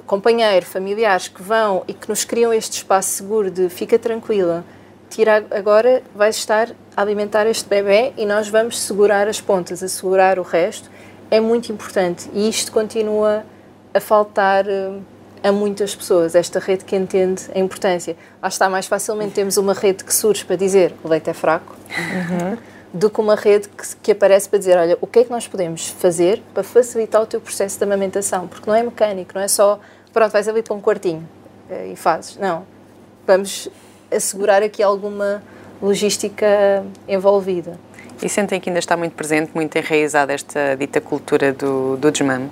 companheiro, 0.05 0.65
familiares 0.65 1.29
que 1.29 1.41
vão 1.41 1.83
e 1.87 1.93
que 1.93 2.09
nos 2.09 2.25
criam 2.25 2.53
este 2.53 2.73
espaço 2.73 3.09
seguro 3.09 3.49
de 3.49 3.69
fica 3.69 3.97
tranquila, 3.97 4.65
tira 5.09 5.45
agora 5.51 6.03
vais 6.13 6.35
estar 6.35 6.71
a 6.95 7.01
alimentar 7.01 7.47
este 7.47 7.69
bebê 7.69 8.11
e 8.17 8.25
nós 8.25 8.49
vamos 8.49 8.77
segurar 8.79 9.27
as 9.29 9.39
pontas, 9.39 9.81
assegurar 9.81 10.37
o 10.39 10.43
resto, 10.43 10.89
é 11.31 11.39
muito 11.39 11.71
importante 11.71 12.29
e 12.33 12.49
isto 12.49 12.71
continua 12.71 13.45
a 13.93 13.99
faltar 13.99 14.65
uh, 14.65 15.01
a 15.45 15.51
muitas 15.51 15.93
pessoas, 15.93 16.33
esta 16.33 16.59
rede 16.59 16.83
que 16.83 16.95
entende 16.95 17.43
a 17.53 17.59
importância. 17.59 18.17
Lá 18.41 18.47
está, 18.47 18.67
mais 18.67 18.87
facilmente 18.87 19.33
temos 19.33 19.57
uma 19.57 19.73
rede 19.73 20.03
que 20.03 20.11
surge 20.11 20.43
para 20.43 20.55
dizer 20.55 20.95
o 21.03 21.07
leite 21.07 21.29
é 21.29 21.33
fraco. 21.33 21.75
Uhum 21.89 22.57
do 22.95 23.09
que 23.09 23.19
uma 23.19 23.35
rede 23.35 23.67
que, 23.67 23.95
que, 24.03 24.11
aparece 24.13 24.47
para 24.47 24.57
dizer, 24.57 24.77
olha, 24.77 24.97
o 25.01 25.05
que 25.05 25.19
é 25.19 25.23
que 25.25 25.29
nós 25.29 25.45
podemos 25.45 25.89
fazer 25.89 26.41
para 26.53 26.63
facilitar 26.63 27.21
o 27.21 27.25
teu 27.25 27.41
processo 27.41 27.77
de 27.77 27.83
amamentação? 27.83 28.47
Porque 28.47 28.69
não 28.69 28.73
é 28.73 28.81
mecânico, 28.81 29.33
não 29.35 29.41
é 29.41 29.49
só, 29.49 29.81
pronto, 30.13 30.31
vais 30.31 30.47
ali 30.47 30.63
para 30.63 30.73
um 30.73 30.79
quartinho 30.79 31.27
eh, 31.69 31.89
e 31.91 31.95
fazes. 31.97 32.37
Não. 32.37 32.65
Vamos 33.27 33.67
assegurar 34.09 34.63
aqui 34.63 34.81
alguma 34.81 35.43
logística 35.81 36.85
envolvida. 37.05 37.77
E 38.23 38.29
sentem 38.29 38.61
que 38.61 38.69
ainda 38.69 38.79
está 38.79 38.95
muito 38.95 39.13
presente, 39.13 39.51
muito 39.53 39.77
enraizada 39.77 40.31
esta 40.31 40.77
dita 40.77 41.01
cultura 41.01 41.51
do, 41.51 41.97
do 41.97 42.09
desmame? 42.09 42.49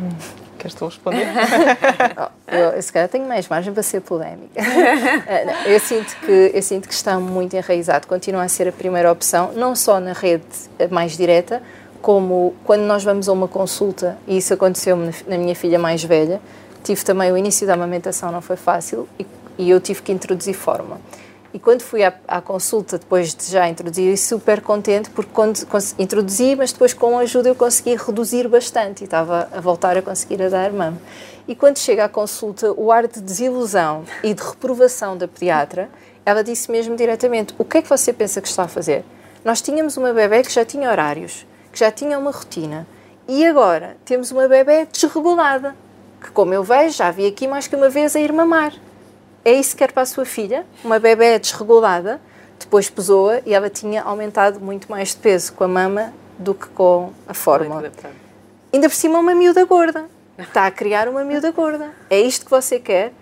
Hum. 0.00 0.45
Queres 0.66 0.74
tu 0.74 0.84
responder? 0.86 1.26
eu, 2.50 2.58
eu, 2.58 2.82
se 2.82 2.92
calhar 2.92 3.08
tenho 3.08 3.26
mais 3.28 3.46
margem 3.48 3.72
para 3.72 3.82
ser 3.82 4.00
polémica. 4.00 4.60
Eh, 5.28 5.74
eu, 5.74 5.80
sinto 5.80 6.16
que, 6.20 6.50
eu 6.54 6.62
sinto 6.62 6.88
que 6.88 6.94
está 6.94 7.18
muito 7.18 7.54
enraizado, 7.56 8.06
continua 8.06 8.42
a 8.42 8.48
ser 8.48 8.68
a 8.68 8.72
primeira 8.72 9.10
opção, 9.10 9.52
não 9.54 9.74
só 9.74 10.00
na 10.00 10.12
rede 10.12 10.44
mais 10.90 11.16
direta, 11.16 11.62
como 12.02 12.54
quando 12.64 12.82
nós 12.82 13.02
vamos 13.02 13.28
a 13.28 13.32
uma 13.32 13.48
consulta, 13.48 14.16
e 14.26 14.36
isso 14.36 14.52
aconteceu 14.54 14.96
na, 14.96 15.12
na 15.26 15.38
minha 15.38 15.54
filha 15.54 15.78
mais 15.78 16.02
velha, 16.02 16.40
tive 16.82 17.04
também 17.04 17.32
o 17.32 17.36
início 17.36 17.66
da 17.66 17.74
amamentação, 17.74 18.30
não 18.30 18.40
foi 18.40 18.56
fácil, 18.56 19.08
e, 19.18 19.26
e 19.58 19.70
eu 19.70 19.80
tive 19.80 20.02
que 20.02 20.12
introduzir 20.12 20.54
forma. 20.54 21.00
E 21.56 21.58
quando 21.58 21.80
fui 21.80 22.04
à, 22.04 22.12
à, 22.28 22.42
consulta, 22.42 22.98
depois 22.98 23.34
de 23.34 23.50
já 23.50 23.66
introduzir, 23.66 24.14
super 24.18 24.60
contente, 24.60 25.08
porque 25.08 25.30
quando 25.32 25.58
introduzi, 25.98 26.54
mas 26.54 26.70
depois 26.70 26.92
com 26.92 27.18
ajuda 27.18 27.48
eu 27.48 27.54
consegui 27.54 27.96
reduzir 27.96 28.46
bastante 28.46 29.00
e 29.00 29.04
estava 29.04 29.48
a 29.50 29.58
voltar 29.58 29.96
a 29.96 30.02
conseguir 30.02 30.42
a 30.42 30.50
dar 30.50 30.70
mama. 30.70 30.98
E 31.48 31.54
quando 31.54 31.78
chega 31.78 32.04
à 32.04 32.10
consulta, 32.10 32.70
o 32.72 32.92
ar 32.92 33.08
de 33.08 33.22
desilusão 33.22 34.04
e 34.22 34.34
de 34.34 34.42
reprovação 34.42 35.16
da 35.16 35.26
pediatra, 35.26 35.88
ela 36.26 36.44
disse 36.44 36.70
mesmo 36.70 36.94
diretamente: 36.94 37.54
O 37.56 37.64
que 37.64 37.78
é 37.78 37.80
que 37.80 37.88
você 37.88 38.12
pensa 38.12 38.42
que 38.42 38.48
está 38.48 38.64
a 38.64 38.68
fazer? 38.68 39.02
Nós 39.42 39.62
tínhamos 39.62 39.96
uma 39.96 40.12
bebê 40.12 40.42
que 40.42 40.52
já 40.52 40.62
tinha 40.62 40.90
horários, 40.90 41.46
que 41.72 41.78
já 41.78 41.90
tinha 41.90 42.18
uma 42.18 42.32
rotina, 42.32 42.86
e 43.26 43.46
agora 43.46 43.96
temos 44.04 44.30
uma 44.30 44.46
bebê 44.46 44.86
desregulada, 44.92 45.74
que, 46.20 46.30
como 46.32 46.52
eu 46.52 46.62
vejo, 46.62 46.98
já 46.98 47.10
vi 47.10 47.26
aqui 47.26 47.48
mais 47.48 47.66
que 47.66 47.74
uma 47.74 47.88
vez 47.88 48.14
a 48.14 48.20
ir 48.20 48.30
mamar. 48.30 48.74
É 49.46 49.52
isso 49.52 49.76
que 49.76 49.76
quer 49.76 49.92
para 49.92 50.02
a 50.02 50.06
sua 50.06 50.24
filha? 50.24 50.66
Uma 50.82 50.98
bebê 50.98 51.38
desregulada, 51.38 52.20
depois 52.58 52.90
pesou-a 52.90 53.40
e 53.46 53.54
ela 53.54 53.70
tinha 53.70 54.02
aumentado 54.02 54.58
muito 54.58 54.90
mais 54.90 55.10
de 55.10 55.18
peso 55.18 55.52
com 55.52 55.62
a 55.62 55.68
mama 55.68 56.12
do 56.36 56.52
que 56.52 56.66
com 56.70 57.12
a 57.28 57.32
fórmula. 57.32 57.92
Ainda 58.72 58.88
por 58.88 58.94
cima, 58.96 59.20
uma 59.20 59.36
miúda 59.36 59.64
gorda. 59.64 60.06
Está 60.36 60.66
a 60.66 60.70
criar 60.72 61.08
uma 61.08 61.22
miúda 61.22 61.52
gorda. 61.52 61.92
É 62.10 62.18
isto 62.18 62.44
que 62.44 62.50
você 62.50 62.80
quer? 62.80 63.12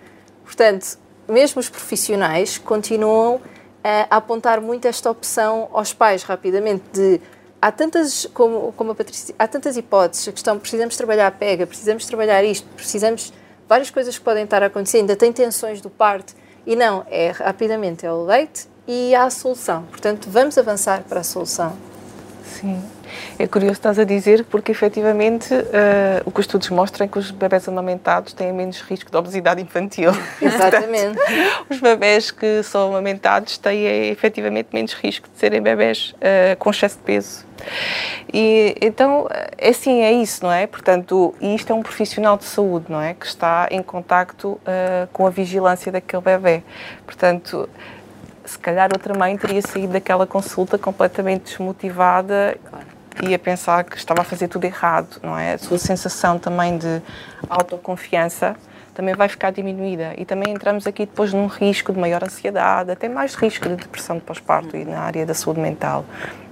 Portanto, 0.43 0.97
mesmo 1.29 1.59
os 1.59 1.69
profissionais 1.69 2.57
continuam 2.57 3.39
a 3.83 4.17
apontar 4.17 4.59
muito 4.59 4.87
esta 4.87 5.11
opção 5.11 5.69
aos 5.73 5.93
pais 5.93 6.23
rapidamente 6.23 6.85
de 6.91 7.21
há 7.61 7.71
tantas 7.71 8.25
como, 8.33 8.73
como 8.75 8.93
a 8.93 8.95
Patrícia, 8.95 9.35
há 9.37 9.47
tantas 9.47 9.77
hipóteses 9.77 10.27
a 10.27 10.31
questão 10.31 10.57
precisamos 10.57 10.97
trabalhar 10.97 11.27
a 11.27 11.31
pega 11.31 11.67
precisamos 11.67 12.05
trabalhar 12.05 12.43
isto 12.43 12.67
precisamos 12.75 13.31
várias 13.67 13.89
coisas 13.89 14.17
que 14.17 14.23
podem 14.23 14.43
estar 14.43 14.63
a 14.63 14.67
acontecer, 14.67 14.97
ainda 14.97 15.15
tem 15.15 15.31
tensões 15.31 15.81
do 15.81 15.89
parto, 15.89 16.33
e 16.65 16.75
não, 16.75 17.05
é 17.09 17.31
rapidamente 17.31 18.05
é 18.05 18.11
o 18.11 18.23
leite 18.23 18.67
e 18.87 19.13
há 19.13 19.23
a 19.25 19.29
solução. 19.29 19.83
Portanto, 19.83 20.27
vamos 20.29 20.57
avançar 20.57 21.03
para 21.03 21.19
a 21.19 21.23
solução. 21.23 21.75
Sim. 22.45 22.81
É 23.37 23.47
curioso 23.47 23.73
estás 23.73 23.99
a 23.99 24.03
dizer, 24.03 24.45
porque 24.45 24.71
efetivamente 24.71 25.53
uh, 25.53 26.21
o 26.25 26.31
que 26.31 26.39
os 26.39 26.45
estudos 26.45 26.69
mostram 26.69 27.05
é 27.05 27.07
que 27.07 27.17
os 27.17 27.31
bebés 27.31 27.67
amamentados 27.67 28.33
têm 28.33 28.53
menos 28.53 28.81
risco 28.81 29.09
de 29.09 29.17
obesidade 29.17 29.61
infantil. 29.61 30.11
Exatamente. 30.41 31.17
Portanto, 31.17 31.65
os 31.69 31.79
bebés 31.79 32.31
que 32.31 32.63
são 32.63 32.89
amamentados 32.89 33.57
têm 33.57 34.09
efetivamente 34.09 34.69
menos 34.71 34.93
risco 34.93 35.27
de 35.31 35.39
serem 35.39 35.61
bebés 35.61 36.13
uh, 36.17 36.55
com 36.57 36.69
excesso 36.69 36.97
de 36.97 37.03
peso. 37.03 37.45
E 38.33 38.75
então, 38.81 39.27
é 39.57 39.69
assim, 39.69 40.01
é 40.01 40.11
isso, 40.11 40.43
não 40.43 40.51
é? 40.51 40.67
Portanto, 40.67 41.33
isto 41.41 41.71
é 41.71 41.75
um 41.75 41.81
profissional 41.81 42.37
de 42.37 42.43
saúde, 42.43 42.85
não 42.89 43.01
é? 43.01 43.13
Que 43.13 43.25
está 43.25 43.67
em 43.71 43.81
contacto 43.81 44.49
uh, 44.49 45.07
com 45.11 45.25
a 45.25 45.29
vigilância 45.29 45.91
daquele 45.91 46.21
bebê. 46.21 46.63
Portanto, 47.05 47.69
se 48.45 48.57
calhar 48.59 48.89
outra 48.93 49.17
mãe 49.17 49.37
teria 49.37 49.61
saído 49.61 49.93
daquela 49.93 50.25
consulta 50.27 50.77
completamente 50.77 51.51
desmotivada. 51.51 52.57
Claro 52.69 52.95
e 53.23 53.33
a 53.33 53.39
pensar 53.39 53.83
que 53.83 53.97
estava 53.97 54.21
a 54.21 54.23
fazer 54.23 54.47
tudo 54.47 54.65
errado, 54.65 55.19
não 55.23 55.37
é? 55.37 55.53
A 55.53 55.57
sua 55.57 55.77
sensação 55.77 56.37
também 56.37 56.77
de 56.77 57.01
autoconfiança 57.49 58.55
também 58.93 59.13
vai 59.13 59.27
ficar 59.27 59.51
diminuída 59.51 60.13
e 60.17 60.23
também 60.23 60.53
entramos 60.53 60.87
aqui 60.87 61.05
depois 61.05 61.33
num 61.33 61.47
risco 61.47 61.91
de 61.91 61.99
maior 61.99 62.23
ansiedade, 62.23 62.91
até 62.91 63.09
mais 63.09 63.35
risco 63.35 63.67
de 63.67 63.75
depressão 63.75 64.15
de 64.15 64.21
pós-parto 64.21 64.75
e 64.77 64.85
na 64.85 65.01
área 65.01 65.25
da 65.25 65.33
saúde 65.33 65.59
mental, 65.59 66.05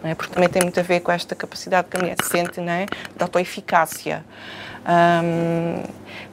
não 0.03 0.09
é? 0.09 0.15
Porque 0.15 0.33
também 0.33 0.49
tem 0.49 0.61
muito 0.61 0.77
a 0.77 0.83
ver 0.83 0.99
com 0.99 1.11
esta 1.11 1.35
capacidade 1.35 1.87
que 1.89 1.97
a 1.97 1.99
mulher 2.01 2.17
sente, 2.21 2.59
não 2.59 2.71
é? 2.71 2.85
De 2.85 3.21
autoeficácia. 3.21 4.25
Um, 4.85 5.83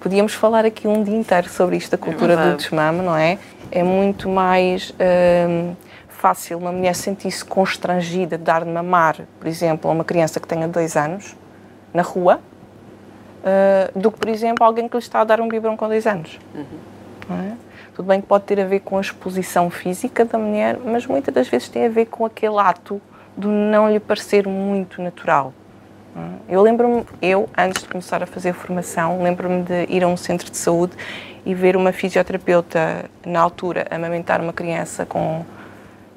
podíamos 0.01 0.35
falar 0.35 0.64
aqui 0.64 0.88
um 0.88 1.05
dia 1.05 1.16
inteiro 1.16 1.49
sobre 1.49 1.77
isto, 1.77 1.94
a 1.94 1.99
cultura 1.99 2.33
é 2.33 2.51
do 2.51 2.57
desmame, 2.57 3.03
não 3.03 3.16
é? 3.16 3.38
É 3.73 3.85
muito 3.85 4.29
mais 4.29 4.93
um, 5.49 5.75
fácil 6.09 6.59
uma 6.59 6.73
mulher 6.73 6.95
sentir-se 6.95 7.45
constrangida 7.45 8.37
de 8.37 8.43
dar 8.43 8.65
de 8.65 8.71
mamar, 8.71 9.17
por 9.39 9.47
exemplo, 9.47 9.89
a 9.89 9.95
uma 9.95 10.03
criança 10.03 10.41
que 10.41 10.49
tenha 10.49 10.67
dois 10.67 10.97
anos, 10.97 11.37
na 11.95 12.03
rua, 12.03 12.41
uh, 13.45 13.99
do 13.99 14.11
que, 14.11 14.19
por 14.19 14.29
exemplo, 14.29 14.65
alguém 14.65 14.89
que 14.89 14.97
lhe 14.97 15.03
está 15.03 15.21
a 15.21 15.25
dar 15.25 15.41
um 15.41 15.49
biberon 15.49 15.77
com 15.77 15.87
dois 15.87 16.05
anos. 16.05 16.39
Uhum. 16.53 17.37
É? 17.37 17.53
Tudo 17.95 18.07
bem 18.07 18.21
que 18.21 18.27
pode 18.27 18.45
ter 18.45 18.61
a 18.61 18.65
ver 18.65 18.81
com 18.81 18.99
a 18.99 19.01
exposição 19.01 19.71
física 19.71 20.25
da 20.25 20.37
mulher, 20.37 20.77
mas 20.85 21.07
muitas 21.07 21.33
das 21.33 21.47
vezes 21.47 21.69
tem 21.69 21.87
a 21.87 21.89
ver 21.89 22.07
com 22.07 22.25
aquele 22.25 22.59
ato 22.59 23.01
do 23.37 23.49
não 23.49 23.89
lhe 23.89 24.01
parecer 24.01 24.49
muito 24.49 25.01
natural. 25.01 25.53
Eu 26.49 26.61
lembro-me, 26.61 27.05
eu, 27.23 27.49
antes 27.57 27.83
de 27.83 27.89
começar 27.89 28.23
a 28.23 28.27
fazer 28.27 28.53
formação, 28.53 29.23
lembro-me 29.23 29.63
de 29.63 29.87
ir 29.89 30.03
a 30.03 30.09
um 30.09 30.17
centro 30.17 30.51
de 30.51 30.57
saúde 30.57 30.93
e 31.44 31.55
ver 31.55 31.76
uma 31.76 31.92
fisioterapeuta, 31.92 33.05
na 33.24 33.40
altura, 33.40 33.87
amamentar 33.90 34.40
uma 34.40 34.53
criança 34.53 35.07
com 35.07 35.44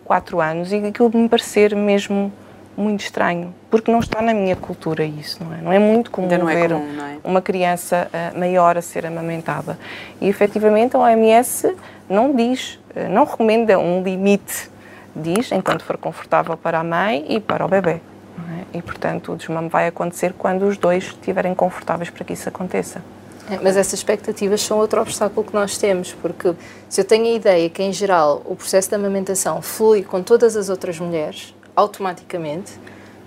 4 0.05 0.41
anos 0.41 0.71
e 0.71 0.77
aquilo 0.77 1.12
me 1.13 1.29
parecer 1.29 1.75
mesmo 1.75 2.31
muito 2.75 3.01
estranho, 3.01 3.53
porque 3.69 3.91
não 3.91 3.99
está 3.99 4.21
na 4.21 4.33
minha 4.33 4.55
cultura 4.55 5.03
isso, 5.03 5.43
não 5.43 5.53
é? 5.53 5.62
Não 5.62 5.71
é 5.71 5.79
muito 5.79 6.09
comum 6.09 6.27
é 6.27 6.55
ver 6.55 6.69
comum, 6.69 7.01
é? 7.01 7.17
uma 7.23 7.41
criança 7.41 8.09
uh, 8.12 8.39
maior 8.39 8.77
a 8.77 8.81
ser 8.81 9.05
amamentada. 9.05 9.77
E 10.19 10.27
efetivamente 10.27 10.95
a 10.95 10.99
OMS 10.99 11.75
não 12.09 12.36
diz, 12.36 12.79
uh, 12.95 13.09
não 13.09 13.25
recomenda 13.25 13.77
um 13.77 14.01
limite, 14.01 14.71
diz 15.15 15.51
enquanto 15.51 15.83
for 15.83 15.97
confortável 15.97 16.57
para 16.57 16.79
a 16.79 16.83
mãe 16.83 17.25
e 17.29 17.39
para 17.39 17.63
o 17.63 17.69
bebê. 17.69 17.99
É? 18.73 18.77
E, 18.77 18.81
portanto, 18.81 19.33
o 19.33 19.36
desmame 19.36 19.69
vai 19.69 19.88
acontecer 19.88 20.33
quando 20.33 20.63
os 20.63 20.75
dois 20.75 21.03
estiverem 21.03 21.53
confortáveis 21.53 22.09
para 22.09 22.25
que 22.25 22.33
isso 22.33 22.49
aconteça. 22.49 23.01
É, 23.49 23.60
mas 23.62 23.75
essas 23.75 23.93
expectativas 23.93 24.62
são 24.62 24.77
outro 24.77 25.01
obstáculo 25.01 25.45
que 25.45 25.53
nós 25.53 25.77
temos, 25.77 26.13
porque 26.21 26.53
se 26.88 27.01
eu 27.01 27.06
tenho 27.06 27.25
a 27.25 27.32
ideia 27.32 27.69
que, 27.69 27.84
em 27.84 27.91
geral, 27.91 28.41
o 28.45 28.56
processo 28.56 28.89
de 28.89 28.95
amamentação 28.95 29.62
flui 29.62 30.03
com 30.03 30.23
todas 30.23 30.56
as 30.56 30.69
outras 30.69 30.99
mulheres, 30.99 31.53
automaticamente, 31.75 32.73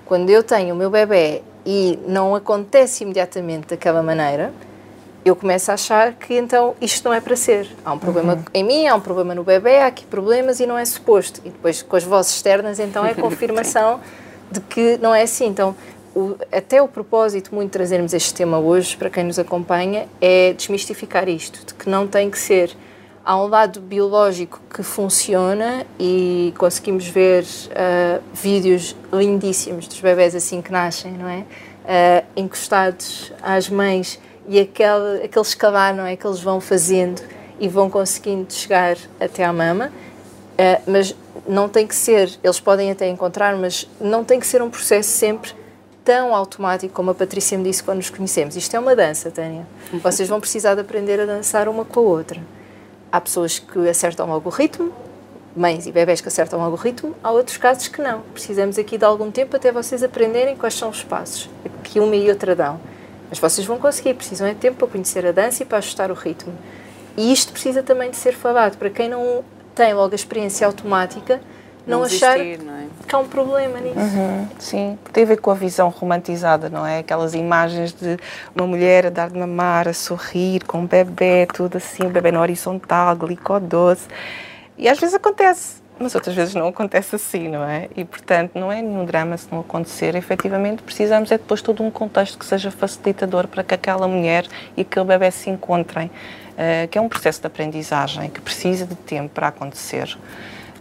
quando 0.05 0.31
eu 0.31 0.43
tenho 0.43 0.75
o 0.75 0.79
meu 0.79 0.89
bebê 0.89 1.43
e 1.65 1.99
não 2.07 2.35
acontece 2.35 3.05
imediatamente 3.05 3.69
daquela 3.69 4.03
maneira, 4.03 4.53
eu 5.25 5.35
começo 5.35 5.73
a 5.73 5.75
achar 5.75 6.13
que 6.13 6.35
então 6.35 6.77
isto 6.81 7.05
não 7.05 7.13
é 7.13 7.21
para 7.21 7.35
ser. 7.35 7.69
Há 7.85 7.93
um 7.93 7.99
problema 7.99 8.35
uhum. 8.35 8.45
em 8.55 8.63
mim, 8.63 8.87
há 8.87 8.95
um 8.95 9.01
problema 9.01 9.35
no 9.35 9.43
bebê, 9.43 9.79
há 9.79 9.89
aqui 9.89 10.07
problemas 10.07 10.61
e 10.61 10.67
não 10.67 10.79
é 10.79 10.85
suposto. 10.85 11.41
E 11.45 11.51
depois 11.51 11.83
com 11.83 11.97
as 11.97 12.05
vozes 12.05 12.33
externas, 12.37 12.79
então 12.79 13.05
é 13.05 13.13
confirmação 13.15 14.01
de 14.51 14.61
que 14.61 14.97
não 14.99 15.13
é 15.13 15.23
assim. 15.23 15.47
Então, 15.47 15.75
o, 16.17 16.35
até 16.51 16.81
o 16.81 16.89
propósito 16.89 17.55
muito 17.55 17.69
de 17.69 17.73
trazermos 17.73 18.15
este 18.15 18.33
tema 18.33 18.59
hoje, 18.59 18.97
para 18.97 19.11
quem 19.11 19.23
nos 19.23 19.39
acompanha, 19.39 20.09
é 20.19 20.55
desmistificar 20.55 21.29
isto, 21.29 21.67
de 21.67 21.75
que 21.75 21.91
não 21.91 22.07
tem 22.07 22.31
que 22.31 22.39
ser. 22.39 22.75
Há 23.23 23.37
um 23.37 23.47
lado 23.47 23.81
biológico 23.81 24.59
que 24.73 24.83
funciona 24.83 25.85
e 26.01 26.55
conseguimos 26.57 27.07
ver 27.07 27.43
uh, 27.43 28.23
vídeos 28.33 28.97
lindíssimos 29.13 29.87
dos 29.87 30.01
bebés 30.01 30.35
assim 30.35 30.63
que 30.63 30.73
nascem, 30.73 31.13
não 31.13 31.29
é? 31.29 31.41
Uh, 31.41 32.27
encostados 32.35 33.31
às 33.43 33.69
mães 33.69 34.19
e 34.49 34.59
aquele, 34.59 35.25
aquele 35.25 35.45
escalar, 35.45 35.95
não 35.95 36.07
é? 36.07 36.17
Que 36.17 36.27
eles 36.27 36.41
vão 36.41 36.63
fazendo 36.63 37.21
e 37.61 37.69
vão 37.69 37.91
conseguindo 37.91 38.51
chegar 38.51 38.97
até 39.21 39.45
à 39.45 39.53
mama, 39.53 39.93
uh, 39.93 40.83
mas 40.91 41.15
não 41.47 41.69
tem 41.69 41.87
que 41.87 41.95
ser, 41.95 42.31
eles 42.43 42.59
podem 42.59 42.91
até 42.91 43.07
encontrar, 43.07 43.55
mas 43.57 43.87
não 44.01 44.25
tem 44.25 44.41
que 44.41 44.47
ser 44.47 44.63
um 44.63 44.71
processo 44.71 45.11
sempre 45.11 45.66
tão 46.07 46.33
automático 46.33 46.95
como 46.95 47.11
a 47.11 47.15
Patrícia 47.15 47.59
me 47.59 47.65
disse 47.65 47.83
quando 47.83 47.97
nos 47.97 48.11
conhecemos. 48.11 48.55
Isto 48.55 48.77
é 48.77 48.79
uma 48.79 48.95
dança, 48.95 49.29
Tânia. 49.29 49.67
Vocês 49.93 50.29
vão 50.29 50.39
precisar 50.39 50.77
de 50.77 50.81
aprender 50.81 51.19
a 51.19 51.27
dançar 51.27 51.69
uma 51.69 51.85
com 51.85 51.99
a 51.99 52.03
outra. 52.05 52.41
Há 53.11 53.21
pessoas 53.21 53.59
que 53.59 53.89
acertam 53.89 54.29
logo 54.29 54.49
o 54.49 54.53
ritmo, 54.53 54.93
mães 55.57 55.85
e 55.85 55.91
bebés 55.91 56.21
que 56.21 56.29
acertam 56.29 56.61
logo 56.61 56.77
o 56.77 56.79
ritmo, 56.79 57.13
há 57.25 57.33
outros 57.33 57.57
casos 57.57 57.89
que 57.89 58.01
não. 58.01 58.21
Precisamos 58.33 58.79
aqui 58.79 58.97
de 58.97 59.05
algum 59.05 59.33
tempo 59.33 59.57
até 59.57 59.73
vocês 59.73 60.01
aprenderem 60.05 60.55
quais 60.55 60.75
são 60.75 60.91
os 60.91 61.03
passos 61.03 61.51
que 61.83 61.99
uma 61.99 62.15
e 62.15 62.31
outra 62.31 62.55
dão. 62.55 62.79
Mas 63.29 63.41
vocês 63.41 63.67
vão 63.67 63.77
conseguir, 63.77 64.15
precisam 64.15 64.49
de 64.49 64.55
tempo 64.55 64.77
para 64.77 64.87
conhecer 64.87 65.27
a 65.27 65.33
dança 65.33 65.65
e 65.65 65.67
para 65.67 65.79
ajustar 65.79 66.13
o 66.13 66.15
ritmo. 66.15 66.55
E 67.17 67.33
isto 67.33 67.51
precisa 67.51 67.83
também 67.83 68.13
de 68.13 68.17
ser 68.17 68.33
falado. 68.33 68.77
Para 68.79 68.91
quem 68.91 69.09
não 69.09 69.43
tem 69.75 69.93
logo 69.93 70.13
a 70.13 70.15
experiência 70.15 70.69
automática, 70.69 71.41
não, 71.87 71.99
não 71.99 72.05
achar 72.05 72.37
não 72.37 72.75
é? 72.75 72.87
que 73.07 73.15
há 73.15 73.19
um 73.19 73.29
problema 73.29 73.79
nisso. 73.81 73.99
Uhum, 73.99 74.49
sim, 74.59 74.99
tem 75.13 75.25
a 75.25 75.27
ver 75.27 75.37
com 75.37 75.51
a 75.51 75.55
visão 75.55 75.89
romantizada, 75.89 76.69
não 76.69 76.85
é? 76.85 76.99
Aquelas 76.99 77.35
imagens 77.35 77.93
de 77.93 78.19
uma 78.55 78.67
mulher 78.67 79.07
a 79.07 79.11
dar 79.11 79.31
de 79.31 79.39
mamar, 79.39 79.87
a 79.87 79.93
sorrir, 79.93 80.65
com 80.65 80.79
um 80.81 80.87
bebê, 80.87 81.47
tudo 81.47 81.77
assim, 81.77 82.05
o 82.05 82.11
bebê 82.11 82.33
na 82.33 82.41
horizontal, 82.41 83.15
glicodoce. 83.15 84.09
E 84.77 84.89
às 84.89 84.99
vezes 84.99 85.15
acontece, 85.15 85.77
mas 85.99 86.15
outras 86.15 86.35
vezes 86.35 86.55
não 86.55 86.69
acontece 86.69 87.17
assim, 87.17 87.49
não 87.49 87.65
é? 87.65 87.89
E, 87.97 88.05
portanto, 88.05 88.53
não 88.55 88.71
é 88.71 88.83
nenhum 88.83 89.05
drama 89.05 89.37
se 89.37 89.47
não 89.51 89.61
acontecer. 89.61 90.15
Efetivamente, 90.15 90.83
precisamos 90.83 91.31
é 91.31 91.39
depois 91.39 91.63
todo 91.63 91.83
um 91.83 91.91
contexto 91.91 92.37
que 92.37 92.45
seja 92.45 92.71
facilitador 92.71 93.47
para 93.47 93.63
que 93.63 93.75
aquela 93.75 94.07
mulher 94.07 94.47
e 94.77 94.83
aquele 94.83 95.07
bebê 95.07 95.31
se 95.31 95.49
encontrem. 95.49 96.11
Uh, 96.57 96.89
que 96.89 96.97
é 96.97 97.01
um 97.03 97.09
processo 97.09 97.39
de 97.43 97.47
aprendizagem 97.49 98.31
que 98.31 98.41
precisa 98.41 98.87
de 98.87 98.95
tempo 98.95 99.29
para 99.29 99.49
acontecer. 99.49 100.17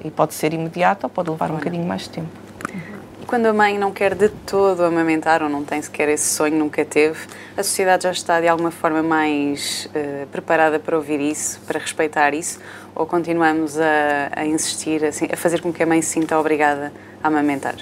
E 0.05 0.11
pode 0.11 0.35
ser 0.35 0.53
imediato 0.53 1.07
ou 1.07 1.09
pode 1.09 1.31
levar 1.31 1.49
um 1.49 1.55
bocadinho 1.55 1.83
mais 1.83 2.03
de 2.03 2.11
tempo. 2.11 2.29
E 3.19 3.25
quando 3.25 3.47
a 3.47 3.53
mãe 3.53 3.75
não 3.75 3.91
quer 3.91 4.13
de 4.13 4.29
todo 4.29 4.83
amamentar 4.83 5.41
ou 5.41 5.49
não 5.49 5.63
tem 5.63 5.81
sequer 5.81 6.09
esse 6.09 6.31
sonho, 6.31 6.55
nunca 6.55 6.85
teve, 6.85 7.17
a 7.57 7.63
sociedade 7.63 8.03
já 8.03 8.11
está 8.11 8.39
de 8.39 8.47
alguma 8.47 8.69
forma 8.69 9.01
mais 9.01 9.89
uh, 9.95 10.27
preparada 10.27 10.77
para 10.77 10.95
ouvir 10.95 11.19
isso, 11.19 11.59
para 11.65 11.79
respeitar 11.79 12.35
isso? 12.35 12.59
Ou 12.93 13.07
continuamos 13.07 13.79
a, 13.79 14.29
a 14.31 14.45
insistir, 14.45 15.03
assim, 15.03 15.27
a 15.33 15.35
fazer 15.35 15.59
com 15.59 15.73
que 15.73 15.81
a 15.81 15.87
mãe 15.87 16.03
se 16.03 16.09
sinta 16.09 16.39
obrigada 16.39 16.93
a 17.23 17.27
amamentar? 17.27 17.75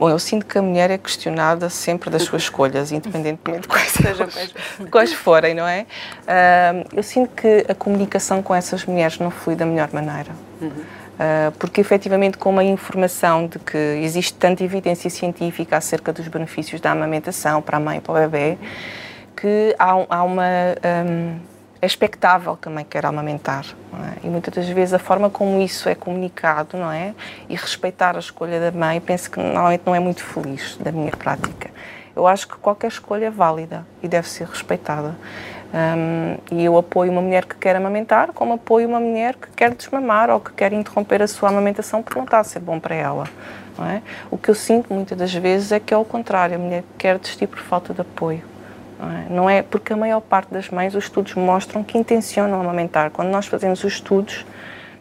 Bom, 0.00 0.08
eu 0.08 0.18
sinto 0.18 0.46
que 0.46 0.56
a 0.56 0.62
mulher 0.62 0.90
é 0.90 0.96
questionada 0.96 1.68
sempre 1.68 2.08
das 2.08 2.22
suas 2.22 2.44
escolhas, 2.44 2.90
independentemente 2.90 3.60
de 3.60 3.68
quais, 3.68 3.92
quais, 3.92 4.54
quais 4.90 5.12
forem, 5.12 5.52
não 5.52 5.68
é? 5.68 5.84
Uh, 6.22 6.88
eu 6.96 7.02
sinto 7.02 7.28
que 7.36 7.66
a 7.68 7.74
comunicação 7.74 8.42
com 8.42 8.54
essas 8.54 8.86
mulheres 8.86 9.18
não 9.18 9.30
flui 9.30 9.54
da 9.54 9.66
melhor 9.66 9.90
maneira. 9.92 10.30
Uhum. 10.58 10.68
Uh, 10.70 11.52
porque 11.58 11.82
efetivamente 11.82 12.38
com 12.38 12.48
uma 12.48 12.64
informação 12.64 13.46
de 13.46 13.58
que 13.58 13.76
existe 13.76 14.32
tanta 14.32 14.64
evidência 14.64 15.10
científica 15.10 15.76
acerca 15.76 16.14
dos 16.14 16.26
benefícios 16.28 16.80
da 16.80 16.92
amamentação 16.92 17.60
para 17.60 17.76
a 17.76 17.80
mãe 17.80 17.98
e 17.98 18.00
para 18.00 18.12
o 18.12 18.14
bebê, 18.14 18.56
que 19.36 19.76
há, 19.78 19.90
há 20.08 20.22
uma... 20.22 20.48
Um, 21.06 21.49
é 21.82 21.86
expectável 21.86 22.56
que 22.56 22.68
a 22.68 22.70
mãe 22.70 22.84
queira 22.84 23.08
amamentar. 23.08 23.64
É? 23.94 24.26
E 24.26 24.28
muitas 24.28 24.54
das 24.54 24.68
vezes 24.68 24.94
a 24.94 24.98
forma 24.98 25.30
como 25.30 25.60
isso 25.60 25.88
é 25.88 25.94
comunicado, 25.94 26.76
não 26.76 26.90
é? 26.90 27.14
E 27.48 27.54
respeitar 27.54 28.16
a 28.16 28.18
escolha 28.18 28.60
da 28.60 28.70
mãe, 28.76 29.00
penso 29.00 29.30
que 29.30 29.40
normalmente 29.40 29.82
não 29.86 29.94
é 29.94 30.00
muito 30.00 30.22
feliz 30.22 30.76
da 30.76 30.92
minha 30.92 31.12
prática. 31.12 31.70
Eu 32.14 32.26
acho 32.26 32.46
que 32.46 32.56
qualquer 32.56 32.88
escolha 32.88 33.26
é 33.26 33.30
válida 33.30 33.86
e 34.02 34.08
deve 34.08 34.28
ser 34.28 34.46
respeitada. 34.46 35.14
Um, 35.72 36.36
e 36.56 36.64
eu 36.64 36.76
apoio 36.76 37.12
uma 37.12 37.22
mulher 37.22 37.44
que 37.44 37.54
quer 37.54 37.76
amamentar, 37.76 38.32
como 38.32 38.54
apoio 38.54 38.88
uma 38.88 38.98
mulher 38.98 39.36
que 39.36 39.48
quer 39.52 39.72
desmamar 39.72 40.28
ou 40.28 40.40
que 40.40 40.52
quer 40.52 40.72
interromper 40.72 41.22
a 41.22 41.28
sua 41.28 41.48
amamentação 41.48 42.02
porque 42.02 42.18
não 42.18 42.24
está 42.24 42.40
a 42.40 42.44
ser 42.44 42.58
bom 42.58 42.80
para 42.80 42.94
ela. 42.94 43.24
É? 43.78 44.02
O 44.30 44.36
que 44.36 44.50
eu 44.50 44.54
sinto 44.54 44.92
muitas 44.92 45.16
das 45.16 45.32
vezes 45.32 45.72
é 45.72 45.80
que 45.80 45.94
é 45.94 45.96
o 45.96 46.04
contrário, 46.04 46.56
a 46.56 46.58
mulher 46.58 46.84
quer 46.98 47.18
desistir 47.18 47.46
por 47.46 47.60
falta 47.60 47.94
de 47.94 48.00
apoio. 48.02 48.42
Não 49.00 49.10
é? 49.10 49.26
não 49.30 49.50
é? 49.50 49.62
porque 49.62 49.92
a 49.92 49.96
maior 49.96 50.20
parte 50.20 50.52
das 50.52 50.68
mães, 50.68 50.94
os 50.94 51.04
estudos 51.04 51.34
mostram 51.34 51.82
que 51.82 51.96
intencionam 51.96 52.60
amamentar. 52.60 53.10
Quando 53.10 53.28
nós 53.28 53.46
fazemos 53.46 53.82
os 53.82 53.94
estudos 53.94 54.44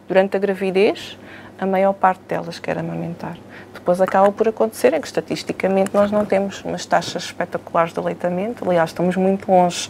durante 0.08 0.38
a 0.38 0.40
gravidez, 0.40 1.18
a 1.60 1.66
maior 1.66 1.94
parte 1.94 2.22
delas 2.28 2.58
quer 2.58 2.78
amamentar. 2.78 3.38
Depois 3.74 4.00
acaba 4.00 4.32
por 4.32 4.48
acontecer 4.48 4.94
é 4.94 5.00
que 5.00 5.08
estatisticamente 5.08 5.92
nós 5.94 6.12
não 6.12 6.26
temos 6.26 6.64
umas 6.64 6.86
taxas 6.86 7.24
espetaculares 7.24 7.92
de 7.92 8.00
aleitamento, 8.00 8.64
aliás, 8.68 8.92
estamos 8.92 9.16
muito 9.16 9.52
longe 9.52 9.90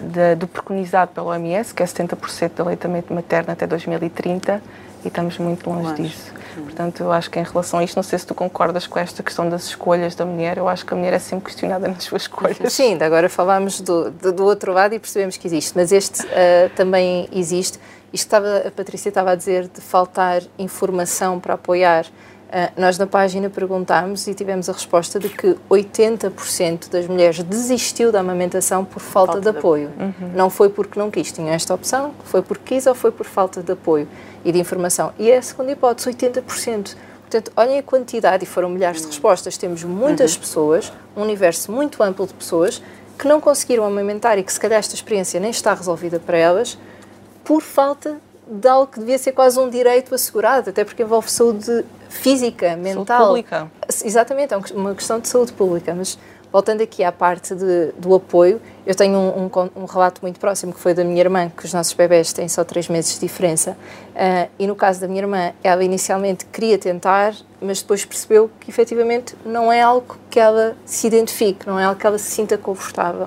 de, 0.00 0.34
do 0.36 0.46
preconizado 0.46 1.12
pelo 1.12 1.28
OMS, 1.28 1.74
que 1.74 1.82
é 1.82 1.86
70% 1.86 2.54
de 2.54 2.62
aleitamento 2.62 3.12
materno 3.12 3.52
até 3.52 3.66
2030, 3.66 4.62
e 5.04 5.08
estamos 5.08 5.38
muito 5.38 5.68
longe, 5.68 5.88
longe. 5.88 6.02
disso. 6.02 6.32
Portanto, 6.62 7.02
eu 7.02 7.12
acho 7.12 7.30
que 7.30 7.38
em 7.38 7.42
relação 7.42 7.80
a 7.80 7.84
isto, 7.84 7.96
não 7.96 8.02
sei 8.02 8.18
se 8.18 8.26
tu 8.26 8.34
concordas 8.34 8.86
com 8.86 8.98
esta 8.98 9.22
questão 9.22 9.48
das 9.48 9.64
escolhas 9.64 10.14
da 10.14 10.24
mulher, 10.24 10.58
eu 10.58 10.68
acho 10.68 10.84
que 10.84 10.94
a 10.94 10.96
mulher 10.96 11.12
é 11.12 11.18
sempre 11.18 11.46
questionada 11.46 11.86
nas 11.88 12.04
suas 12.04 12.22
escolhas. 12.22 12.72
Sim, 12.72 12.98
agora 13.02 13.28
falámos 13.28 13.80
do, 13.80 14.10
do, 14.10 14.32
do 14.32 14.44
outro 14.44 14.72
lado 14.72 14.94
e 14.94 14.98
percebemos 14.98 15.36
que 15.36 15.46
existe, 15.46 15.72
mas 15.74 15.92
este 15.92 16.22
uh, 16.22 16.70
também 16.76 17.28
existe. 17.32 17.78
Isto 18.12 18.26
estava, 18.26 18.58
a 18.58 18.70
Patrícia 18.70 19.08
estava 19.08 19.32
a 19.32 19.34
dizer 19.34 19.68
de 19.68 19.80
faltar 19.80 20.42
informação 20.58 21.40
para 21.40 21.54
apoiar. 21.54 22.06
Nós 22.76 22.96
na 22.98 23.06
página 23.06 23.50
perguntámos 23.50 24.26
e 24.28 24.34
tivemos 24.34 24.68
a 24.68 24.72
resposta 24.72 25.18
de 25.18 25.28
que 25.28 25.56
80% 25.68 26.88
das 26.88 27.06
mulheres 27.06 27.42
desistiu 27.42 28.12
da 28.12 28.20
amamentação 28.20 28.84
por 28.84 29.00
falta, 29.00 29.32
falta 29.32 29.40
de, 29.40 29.52
de 29.52 29.58
apoio. 29.58 29.90
Uhum. 29.98 30.30
Não 30.34 30.48
foi 30.48 30.68
porque 30.68 30.98
não 30.98 31.10
quis, 31.10 31.32
tinha 31.32 31.52
esta 31.52 31.74
opção, 31.74 32.14
foi 32.24 32.42
porque 32.42 32.74
quis 32.74 32.86
ou 32.86 32.94
foi 32.94 33.10
por 33.10 33.26
falta 33.26 33.62
de 33.62 33.72
apoio 33.72 34.06
e 34.44 34.52
de 34.52 34.58
informação. 34.60 35.12
E 35.18 35.30
é 35.30 35.38
a 35.38 35.42
segunda 35.42 35.72
hipótese, 35.72 36.08
80%. 36.10 36.96
Portanto, 37.22 37.52
olhem 37.56 37.78
a 37.78 37.82
quantidade, 37.82 38.44
e 38.44 38.46
foram 38.46 38.68
milhares 38.68 39.00
de 39.00 39.08
respostas. 39.08 39.56
Temos 39.56 39.82
muitas 39.82 40.34
uhum. 40.34 40.40
pessoas, 40.40 40.92
um 41.16 41.22
universo 41.22 41.72
muito 41.72 42.02
amplo 42.02 42.26
de 42.26 42.34
pessoas, 42.34 42.80
que 43.18 43.26
não 43.26 43.40
conseguiram 43.40 43.84
amamentar 43.84 44.38
e 44.38 44.42
que 44.42 44.52
se 44.52 44.60
calhar 44.60 44.78
esta 44.78 44.94
experiência 44.94 45.40
nem 45.40 45.50
está 45.50 45.74
resolvida 45.74 46.20
para 46.20 46.36
elas 46.36 46.78
por 47.44 47.60
falta 47.60 48.16
de 48.46 48.68
algo 48.68 48.86
que 48.86 48.98
devia 48.98 49.18
ser 49.18 49.32
quase 49.32 49.58
um 49.58 49.68
direito 49.70 50.14
assegurado, 50.14 50.70
até 50.70 50.84
porque 50.84 51.02
envolve 51.02 51.30
saúde 51.30 51.84
física, 52.08 52.76
mental. 52.76 53.06
Saúde 53.06 53.26
pública. 53.26 53.70
Exatamente, 54.04 54.54
é 54.54 54.58
uma 54.74 54.94
questão 54.94 55.18
de 55.18 55.28
saúde 55.28 55.52
pública, 55.52 55.94
mas 55.94 56.18
voltando 56.54 56.82
aqui 56.82 57.02
à 57.02 57.10
parte 57.10 57.52
de, 57.52 57.90
do 57.98 58.14
apoio, 58.14 58.60
eu 58.86 58.94
tenho 58.94 59.18
um, 59.18 59.46
um, 59.46 59.82
um, 59.82 59.84
relato 59.86 60.20
muito 60.22 60.38
próximo 60.38 60.72
que 60.72 60.78
foi 60.78 60.94
da 60.94 61.02
minha 61.02 61.18
irmã, 61.20 61.50
que 61.50 61.64
os 61.64 61.74
nossos 61.74 61.92
bebés 61.94 62.32
têm 62.32 62.46
só 62.46 62.62
três 62.62 62.86
meses 62.86 63.14
de 63.14 63.26
diferença. 63.26 63.72
Uh, 64.12 64.48
e 64.56 64.64
no 64.64 64.76
caso 64.76 65.00
da 65.00 65.08
minha 65.08 65.20
irmã, 65.20 65.52
ela 65.64 65.82
inicialmente 65.82 66.46
queria 66.46 66.78
tentar, 66.78 67.34
mas 67.60 67.82
depois 67.82 68.04
percebeu 68.04 68.48
que 68.60 68.70
efetivamente 68.70 69.34
não 69.44 69.72
é 69.72 69.82
algo 69.82 70.16
que 70.30 70.38
ela 70.38 70.76
se 70.84 71.08
identifique, 71.08 71.66
não 71.66 71.76
é 71.76 71.86
algo 71.86 71.98
que 71.98 72.06
ela 72.06 72.18
se 72.18 72.30
sinta 72.30 72.56
confortável. 72.56 73.26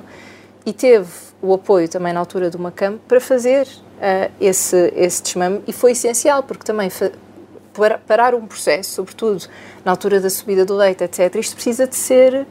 E 0.65 0.71
teve 0.71 1.11
o 1.41 1.53
apoio 1.53 1.89
também 1.89 2.13
na 2.13 2.21
altura 2.21 2.49
de 2.49 2.55
uma 2.55 2.71
cama 2.71 2.97
para 3.09 3.19
fazer 3.19 3.67
uh, 3.97 4.31
esse, 4.39 4.93
esse 4.95 5.23
desmame 5.23 5.61
e 5.67 5.73
foi 5.73 5.91
essencial, 5.91 6.43
porque 6.43 6.63
também 6.63 6.89
parar 8.07 8.33
um 8.33 8.45
processo, 8.47 8.91
sobretudo 8.91 9.45
na 9.85 9.91
altura 9.91 10.19
da 10.19 10.29
subida 10.29 10.65
do 10.65 10.75
leite, 10.75 11.03
etc., 11.03 11.35
isto 11.35 11.55
precisa 11.55 11.87
de 11.87 11.95
ser 11.95 12.45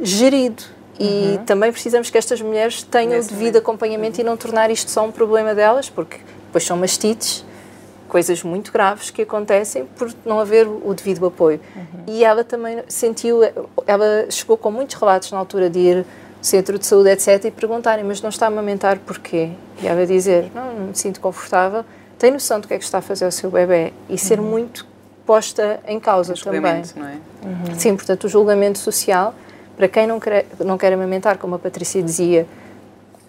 gerido. 0.00 0.62
E 0.98 1.36
uhum. 1.38 1.44
também 1.44 1.72
precisamos 1.72 2.10
que 2.10 2.18
estas 2.18 2.40
mulheres 2.42 2.82
tenham 2.82 3.18
o 3.18 3.24
devido 3.24 3.56
acompanhamento 3.56 4.18
uhum. 4.18 4.26
e 4.26 4.28
não 4.28 4.36
tornar 4.36 4.70
isto 4.70 4.90
só 4.90 5.04
um 5.04 5.10
problema 5.10 5.54
delas, 5.54 5.88
porque 5.88 6.18
depois 6.46 6.64
são 6.64 6.76
mastites, 6.76 7.44
coisas 8.06 8.42
muito 8.42 8.70
graves 8.72 9.08
que 9.08 9.22
acontecem 9.22 9.86
por 9.96 10.12
não 10.26 10.40
haver 10.40 10.66
o 10.66 10.92
devido 10.92 11.24
apoio. 11.24 11.60
Uhum. 11.74 12.04
E 12.06 12.24
ela 12.24 12.44
também 12.44 12.82
sentiu, 12.88 13.40
ela 13.86 14.26
chegou 14.30 14.58
com 14.58 14.70
muitos 14.70 14.96
relatos 14.96 15.30
na 15.30 15.38
altura 15.38 15.70
de 15.70 15.78
ir 15.78 16.06
centro 16.40 16.78
de 16.78 16.86
saúde, 16.86 17.10
etc., 17.10 17.44
e 17.44 17.50
perguntarem, 17.50 18.04
mas 18.04 18.22
não 18.22 18.30
está 18.30 18.46
a 18.46 18.48
amamentar 18.48 18.98
porquê? 18.98 19.50
E 19.82 19.86
ela 19.86 20.06
dizer, 20.06 20.50
não, 20.54 20.74
não 20.74 20.86
me 20.88 20.96
sinto 20.96 21.20
confortável, 21.20 21.84
tem 22.18 22.30
noção 22.30 22.60
do 22.60 22.68
que 22.68 22.74
é 22.74 22.78
que 22.78 22.84
está 22.84 22.98
a 22.98 23.02
fazer 23.02 23.26
o 23.26 23.32
seu 23.32 23.50
bebê 23.50 23.92
e 24.08 24.18
ser 24.18 24.38
uhum. 24.40 24.46
muito 24.46 24.86
posta 25.26 25.80
em 25.86 26.00
causa 26.00 26.34
também. 26.34 26.82
Não 26.96 27.06
é? 27.06 27.12
Uhum. 27.44 27.78
Sim, 27.78 27.96
portanto, 27.96 28.24
o 28.24 28.28
julgamento 28.28 28.78
social 28.78 29.34
para 29.80 29.88
quem 29.88 30.06
não 30.06 30.20
quer, 30.20 30.44
não 30.58 30.76
quer 30.76 30.92
amamentar, 30.92 31.38
como 31.38 31.54
a 31.54 31.58
Patrícia 31.58 32.02
dizia, 32.02 32.46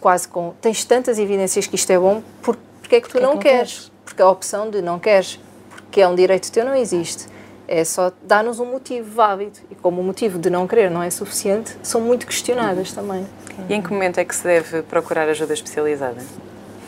quase 0.01 0.27
com 0.27 0.53
tens 0.59 0.83
tantas 0.83 1.17
evidências 1.17 1.65
que 1.65 1.75
isto 1.75 1.89
é 1.91 1.97
bom, 1.97 2.21
por, 2.41 2.57
porque 2.81 2.97
é 2.97 2.99
que 2.99 3.07
tu 3.07 3.13
porque 3.13 3.25
não, 3.25 3.29
é 3.29 3.31
que 3.31 3.35
não 3.35 3.41
queres? 3.41 3.73
queres? 3.73 3.91
Porque 4.03 4.21
a 4.21 4.27
opção 4.27 4.69
de 4.69 4.81
não 4.81 4.99
queres, 4.99 5.39
porque 5.69 6.01
é 6.01 6.07
um 6.09 6.13
direito 6.13 6.51
teu, 6.51 6.65
não 6.65 6.75
existe. 6.75 7.27
É 7.73 7.85
só 7.85 8.11
dar-nos 8.21 8.59
um 8.59 8.65
motivo 8.65 9.09
válido. 9.15 9.57
E 9.69 9.75
como 9.75 10.01
o 10.01 10.03
motivo 10.03 10.37
de 10.37 10.49
não 10.49 10.67
querer 10.67 10.91
não 10.91 11.01
é 11.01 11.09
suficiente, 11.09 11.77
são 11.81 12.01
muito 12.01 12.27
questionadas 12.27 12.91
também. 12.91 13.25
E 13.69 13.73
em 13.73 13.81
que 13.81 13.89
momento 13.93 14.19
é 14.19 14.25
que 14.25 14.35
se 14.35 14.43
deve 14.43 14.81
procurar 14.81 15.29
ajuda 15.29 15.53
especializada? 15.53 16.21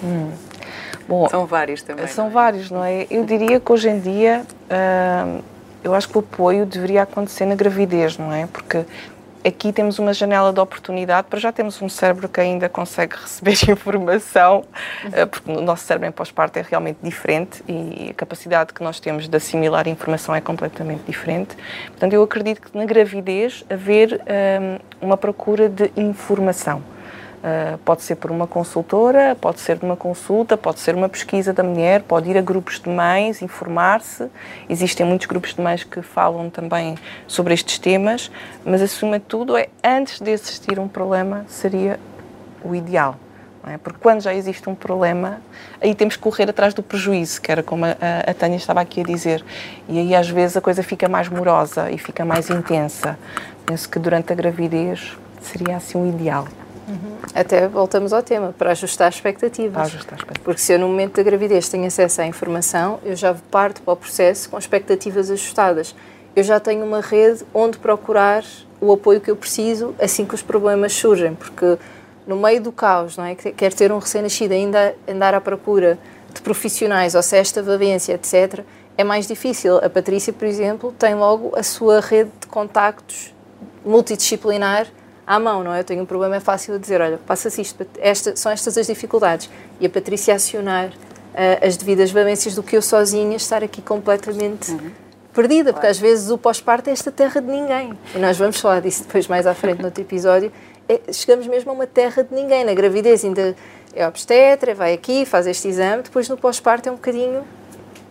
Hum. 0.03 0.31
Bom, 1.07 1.29
são 1.29 1.45
vários 1.45 1.81
também. 1.81 2.05
São 2.07 2.25
não 2.25 2.31
é? 2.31 2.33
vários, 2.33 2.69
não 2.69 2.83
é? 2.83 3.07
Eu 3.09 3.23
diria 3.23 3.61
que 3.61 3.71
hoje 3.71 3.89
em 3.89 3.99
dia. 3.99 4.45
Uh, 4.69 5.41
eu 5.83 5.93
acho 5.93 6.07
que 6.07 6.17
o 6.17 6.21
apoio 6.21 6.65
deveria 6.65 7.03
acontecer 7.03 7.45
na 7.45 7.55
gravidez, 7.55 8.17
não 8.17 8.31
é? 8.31 8.47
Porque 8.47 8.85
aqui 9.45 9.73
temos 9.73 9.99
uma 9.99 10.13
janela 10.13 10.53
de 10.53 10.59
oportunidade, 10.59 11.27
para 11.29 11.39
já 11.39 11.51
temos 11.51 11.81
um 11.81 11.89
cérebro 11.89 12.29
que 12.29 12.39
ainda 12.39 12.69
consegue 12.69 13.15
receber 13.15 13.57
informação, 13.69 14.63
eh, 15.11 15.25
porque 15.25 15.51
o 15.51 15.61
nosso 15.61 15.83
cérebro 15.85 16.07
em 16.07 16.11
pós-parto 16.11 16.57
é 16.59 16.65
realmente 16.67 16.99
diferente 17.03 17.63
e 17.67 18.09
a 18.11 18.13
capacidade 18.13 18.73
que 18.73 18.81
nós 18.83 18.99
temos 18.99 19.27
de 19.27 19.35
assimilar 19.35 19.87
informação 19.87 20.33
é 20.33 20.41
completamente 20.41 21.03
diferente. 21.05 21.55
Portanto, 21.87 22.13
eu 22.13 22.23
acredito 22.23 22.61
que 22.61 22.77
na 22.77 22.85
gravidez 22.85 23.63
haver 23.69 24.13
um, 24.13 24.17
eh, 24.25 24.79
uma 25.01 25.17
procura 25.17 25.67
de 25.67 25.91
informação. 25.97 26.81
Uh, 27.43 27.77
pode 27.79 28.01
ser 28.03 28.15
por 28.15 28.31
uma 28.31 28.47
consultora, 28.47 29.35
pode 29.35 29.59
ser 29.59 29.77
uma 29.81 29.97
consulta, 29.97 30.55
pode 30.55 30.79
ser 30.79 30.95
uma 30.95 31.09
pesquisa 31.09 31.51
da 31.51 31.61
mulher, 31.61 32.01
pode 32.03 32.29
ir 32.29 32.37
a 32.37 32.41
grupos 32.41 32.79
de 32.79 32.89
mães, 32.89 33.41
informar-se. 33.41 34.29
Existem 34.69 35.05
muitos 35.05 35.27
grupos 35.27 35.53
de 35.53 35.61
mães 35.61 35.83
que 35.83 36.01
falam 36.01 36.49
também 36.49 36.97
sobre 37.27 37.53
estes 37.53 37.77
temas, 37.77 38.31
mas 38.63 38.81
acima 38.81 39.19
de 39.19 39.25
tudo 39.25 39.57
é 39.57 39.67
antes 39.83 40.21
de 40.21 40.31
existir 40.31 40.79
um 40.79 40.87
problema 40.87 41.43
seria 41.49 41.99
o 42.63 42.73
ideal. 42.73 43.17
É? 43.67 43.77
Porque 43.77 43.99
quando 44.01 44.21
já 44.21 44.33
existe 44.33 44.69
um 44.69 44.75
problema, 44.75 45.41
aí 45.81 45.93
temos 45.93 46.15
que 46.15 46.21
correr 46.21 46.49
atrás 46.49 46.73
do 46.73 46.81
prejuízo, 46.81 47.41
que 47.41 47.51
era 47.51 47.61
como 47.61 47.83
a, 47.85 47.95
a 48.25 48.33
Tânia 48.33 48.55
estava 48.55 48.79
aqui 48.79 49.01
a 49.01 49.03
dizer. 49.03 49.43
E 49.89 49.99
aí 49.99 50.15
às 50.15 50.29
vezes 50.29 50.55
a 50.55 50.61
coisa 50.61 50.81
fica 50.81 51.09
mais 51.09 51.27
morosa 51.27 51.91
e 51.91 51.97
fica 51.97 52.23
mais 52.23 52.49
intensa. 52.49 53.17
Penso 53.65 53.89
que 53.89 53.99
durante 53.99 54.31
a 54.31 54.35
gravidez 54.35 55.17
seria 55.41 55.75
assim 55.75 55.97
o 56.01 56.07
ideal. 56.07 56.47
Uhum. 56.87 57.17
Até 57.33 57.67
voltamos 57.67 58.13
ao 58.13 58.21
tema, 58.21 58.53
para 58.57 58.71
ajustar 58.71 59.09
expectativas. 59.09 59.73
Para 59.73 59.83
ajustar 59.83 60.17
expectativas. 60.17 60.43
Porque 60.43 60.61
se 60.61 60.73
eu 60.73 60.79
no 60.79 60.87
momento 60.87 61.15
da 61.15 61.23
gravidez 61.23 61.69
tenho 61.69 61.85
acesso 61.85 62.21
à 62.21 62.25
informação, 62.25 62.99
eu 63.03 63.15
já 63.15 63.33
parto 63.49 63.81
para 63.81 63.93
o 63.93 63.95
processo 63.95 64.49
com 64.49 64.57
expectativas 64.57 65.31
ajustadas. 65.31 65.95
Eu 66.35 66.43
já 66.43 66.59
tenho 66.59 66.85
uma 66.85 66.99
rede 66.99 67.43
onde 67.53 67.77
procurar 67.77 68.43
o 68.81 68.91
apoio 68.91 69.21
que 69.21 69.31
eu 69.31 69.35
preciso 69.35 69.95
assim 70.01 70.25
que 70.25 70.35
os 70.35 70.41
problemas 70.41 70.93
surgem, 70.93 71.35
porque 71.35 71.77
no 72.27 72.35
meio 72.35 72.61
do 72.61 72.71
caos, 72.71 73.17
não 73.17 73.25
é? 73.25 73.35
Quer 73.35 73.73
ter 73.73 73.91
um 73.91 73.99
recém-nascido 73.99 74.53
ainda 74.53 74.95
andar 75.07 75.33
à 75.33 75.41
procura 75.41 75.97
de 76.33 76.41
profissionais, 76.41 77.15
ou 77.15 77.21
se 77.21 77.37
esta 77.37 77.61
valência, 77.61 78.13
etc., 78.13 78.61
é 78.97 79.03
mais 79.03 79.27
difícil. 79.27 79.77
A 79.77 79.89
Patrícia, 79.89 80.33
por 80.33 80.45
exemplo, 80.45 80.93
tem 80.97 81.15
logo 81.15 81.53
a 81.55 81.63
sua 81.63 81.99
rede 81.99 82.31
de 82.39 82.47
contactos 82.47 83.33
multidisciplinar 83.85 84.87
à 85.25 85.39
mão, 85.39 85.63
não 85.63 85.73
é? 85.73 85.79
Eu 85.79 85.83
tenho 85.83 86.03
um 86.03 86.05
problema, 86.05 86.35
é 86.35 86.39
fácil 86.39 86.77
dizer, 86.77 87.01
olha, 87.01 87.19
passa-se 87.25 87.61
isto, 87.61 87.85
esta, 87.99 88.35
são 88.35 88.51
estas 88.51 88.77
as 88.77 88.87
dificuldades. 88.87 89.49
E 89.79 89.85
a 89.85 89.89
Patrícia 89.89 90.35
acionar 90.35 90.87
uh, 90.87 91.65
as 91.65 91.77
devidas 91.77 92.11
valências 92.11 92.55
do 92.55 92.63
que 92.63 92.75
eu 92.75 92.81
sozinha 92.81 93.35
estar 93.35 93.63
aqui 93.63 93.81
completamente 93.81 94.71
uhum. 94.71 94.91
perdida, 95.33 95.73
porque 95.73 95.87
às 95.87 95.97
vezes 95.97 96.29
o 96.29 96.37
pós-parto 96.37 96.89
é 96.89 96.93
esta 96.93 97.11
terra 97.11 97.41
de 97.41 97.47
ninguém. 97.47 97.93
E 98.13 98.17
nós 98.17 98.37
vamos 98.37 98.59
falar 98.59 98.81
disso 98.81 99.03
depois 99.03 99.27
mais 99.27 99.47
à 99.47 99.53
frente 99.53 99.79
no 99.79 99.85
outro 99.85 100.01
episódio. 100.01 100.51
É, 100.87 101.13
chegamos 101.13 101.47
mesmo 101.47 101.71
a 101.71 101.73
uma 101.73 101.87
terra 101.87 102.23
de 102.23 102.33
ninguém. 102.33 102.65
Na 102.65 102.73
gravidez 102.73 103.23
ainda 103.23 103.55
é 103.95 104.07
obstetra, 104.07 104.75
vai 104.75 104.93
aqui, 104.93 105.25
faz 105.25 105.47
este 105.47 105.67
exame, 105.67 106.03
depois 106.03 106.27
no 106.27 106.35
pós-parto 106.37 106.89
é 106.89 106.91
um 106.91 106.95
bocadinho 106.95 107.43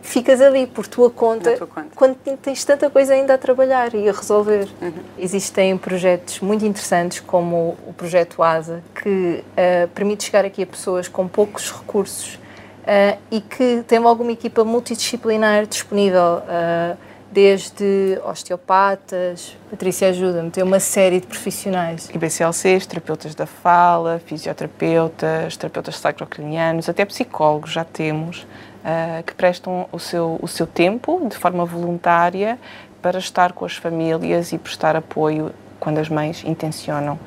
ficas 0.03 0.41
ali 0.41 0.67
por 0.67 0.87
tua 0.87 1.09
conta, 1.09 1.57
tua 1.57 1.67
conta, 1.67 1.89
quando 1.95 2.17
tens 2.17 2.65
tanta 2.65 2.91
coisa 2.91 3.15
ainda 3.15 3.35
a 3.35 3.39
trabalhar 3.39 3.95
e 3.95 4.09
a 4.09 4.13
resolver. 4.13 4.69
Uhum. 4.83 4.93
Existem 5.17 5.79
projetos 5.79 6.41
muito 6.41 6.67
interessantes, 6.67 7.21
como 7.21 7.79
o 7.87 7.95
projeto 7.97 8.43
ASA, 8.43 8.83
que 8.95 9.09
uh, 9.09 9.89
permite 9.95 10.25
chegar 10.25 10.45
aqui 10.45 10.65
a 10.65 10.67
pessoas 10.67 11.09
com 11.09 11.27
poucos 11.29 11.71
recursos 11.71 12.35
uh, 12.35 13.19
e 13.31 13.41
que 13.41 13.85
tem 13.87 13.99
alguma 13.99 14.33
equipa 14.33 14.65
multidisciplinar 14.65 15.67
disponível. 15.67 16.43
Uh, 16.43 17.13
desde 17.33 18.21
osteopatas, 18.27 19.57
Patrícia 19.71 20.09
ajuda-me, 20.09 20.51
tem 20.51 20.63
uma 20.63 20.79
série 20.79 21.19
de 21.19 21.27
profissionais. 21.27 22.11
IBCLCs, 22.13 22.85
terapeutas 22.85 23.35
da 23.35 23.47
fala, 23.47 24.21
fisioterapeutas, 24.27 25.57
terapeutas 25.57 25.97
sacrocranianos, 25.97 26.91
até 26.91 27.07
psicólogos 27.07 27.73
já 27.73 27.85
temos, 27.85 28.47
uh, 28.83 29.23
que 29.23 29.35
prestam 29.35 29.87
o 29.93 29.99
seu, 29.99 30.39
o 30.41 30.49
seu 30.49 30.67
tempo 30.67 31.27
de 31.29 31.37
forma 31.37 31.65
voluntária 31.65 32.59
para 33.01 33.19
estar 33.19 33.53
com 33.53 33.65
as 33.65 33.77
famílias 33.77 34.53
e 34.53 34.59
prestar 34.59 34.95
apoio 34.97 35.53
quando 35.81 35.99
as 35.99 36.09
mães 36.09 36.45
intencionam 36.45 37.15
uh, 37.15 37.19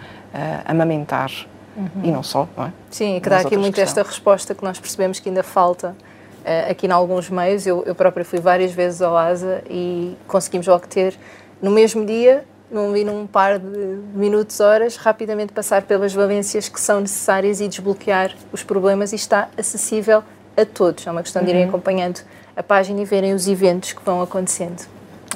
amamentar. 0.66 1.32
Uhum. 1.76 2.04
E 2.06 2.12
não 2.12 2.24
só, 2.24 2.48
não 2.56 2.68
é? 2.68 2.72
Sim, 2.90 3.20
que 3.20 3.30
dá 3.30 3.40
aqui 3.40 3.58
muito 3.58 3.80
esta 3.82 4.02
resposta 4.02 4.56
que 4.56 4.64
nós 4.64 4.80
percebemos 4.80 5.20
que 5.20 5.28
ainda 5.28 5.44
falta 5.44 5.90
uh, 5.90 6.72
aqui 6.72 6.88
em 6.88 6.92
alguns 6.92 7.30
meios. 7.30 7.68
Eu, 7.68 7.84
eu 7.86 7.94
própria 7.94 8.24
fui 8.24 8.40
várias 8.40 8.72
vezes 8.72 9.02
ao 9.02 9.18
ASA 9.18 9.62
e 9.70 10.16
conseguimos 10.26 10.68
logo 10.68 10.88
ter, 10.88 11.18
no 11.62 11.72
mesmo 11.72 12.06
dia, 12.06 12.46
num, 12.72 12.92
num 12.92 13.28
par 13.28 13.60
de 13.60 13.68
minutos, 14.14 14.62
horas, 14.62 14.96
rapidamente 14.96 15.52
passar 15.52 15.82
pelas 15.82 16.14
valências 16.14 16.70
que 16.70 16.80
são 16.80 17.02
necessárias 17.02 17.60
e 17.60 17.68
desbloquear 17.68 18.32
os 18.54 18.64
problemas 18.64 19.12
e 19.12 19.16
está 19.16 19.50
acessível 19.58 20.24
a 20.56 20.66
todos. 20.66 21.06
É 21.06 21.12
uma 21.12 21.22
questão 21.22 21.44
de 21.44 21.50
irem 21.50 21.64
uhum. 21.64 21.70
acompanhando 21.70 22.22
a 22.56 22.64
página 22.64 23.02
e 23.02 23.06
verem 23.06 23.34
os 23.34 23.48
eventos 23.48 23.94
que 23.94 24.04
vão 24.04 24.22
acontecendo. 24.22 24.86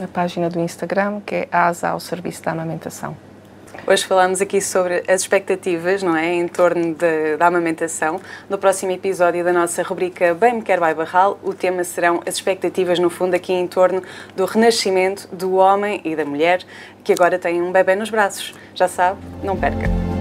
A 0.02 0.08
página 0.08 0.50
do 0.50 0.60
Instagram, 0.60 1.22
que 1.26 1.36
é 1.36 1.48
ASA 1.52 1.90
ao 1.90 2.00
Serviço 2.00 2.42
da 2.44 2.52
Amamentação. 2.52 3.16
Hoje 3.88 4.06
falamos 4.06 4.40
aqui 4.42 4.62
sobre 4.62 5.04
as 5.08 5.22
expectativas, 5.22 6.04
não 6.04 6.16
é, 6.16 6.34
em 6.34 6.48
torno 6.48 6.94
de, 6.94 7.38
da 7.38 7.48
amamentação. 7.48 8.20
No 8.50 8.58
próximo 8.58 8.92
episódio 8.92 9.44
da 9.44 9.52
nossa 9.52 9.82
rubrica 9.82 10.34
Bem 10.34 10.56
Me 10.56 10.62
Quer 10.62 10.80
Vai 10.80 10.94
Barral, 10.94 11.40
o 11.44 11.54
tema 11.54 11.84
serão 11.84 12.22
as 12.26 12.36
expectativas, 12.36 13.00
no 13.00 13.10
fundo, 13.10 13.36
aqui 13.36 13.54
em 13.54 13.68
torno 13.68 14.04
do 14.36 14.46
renascimento 14.46 15.28
do 15.34 15.56
homem 15.56 16.02
e 16.04 16.16
da 16.16 16.26
mulher 16.26 16.62
que 17.04 17.14
agora 17.14 17.40
têm 17.40 17.62
um 17.62 17.72
bebê 17.72 17.96
nos 17.96 18.10
braços. 18.10 18.54
Já 18.76 18.88
sabe? 18.88 19.20
Não 19.44 19.58
perca! 19.58 20.19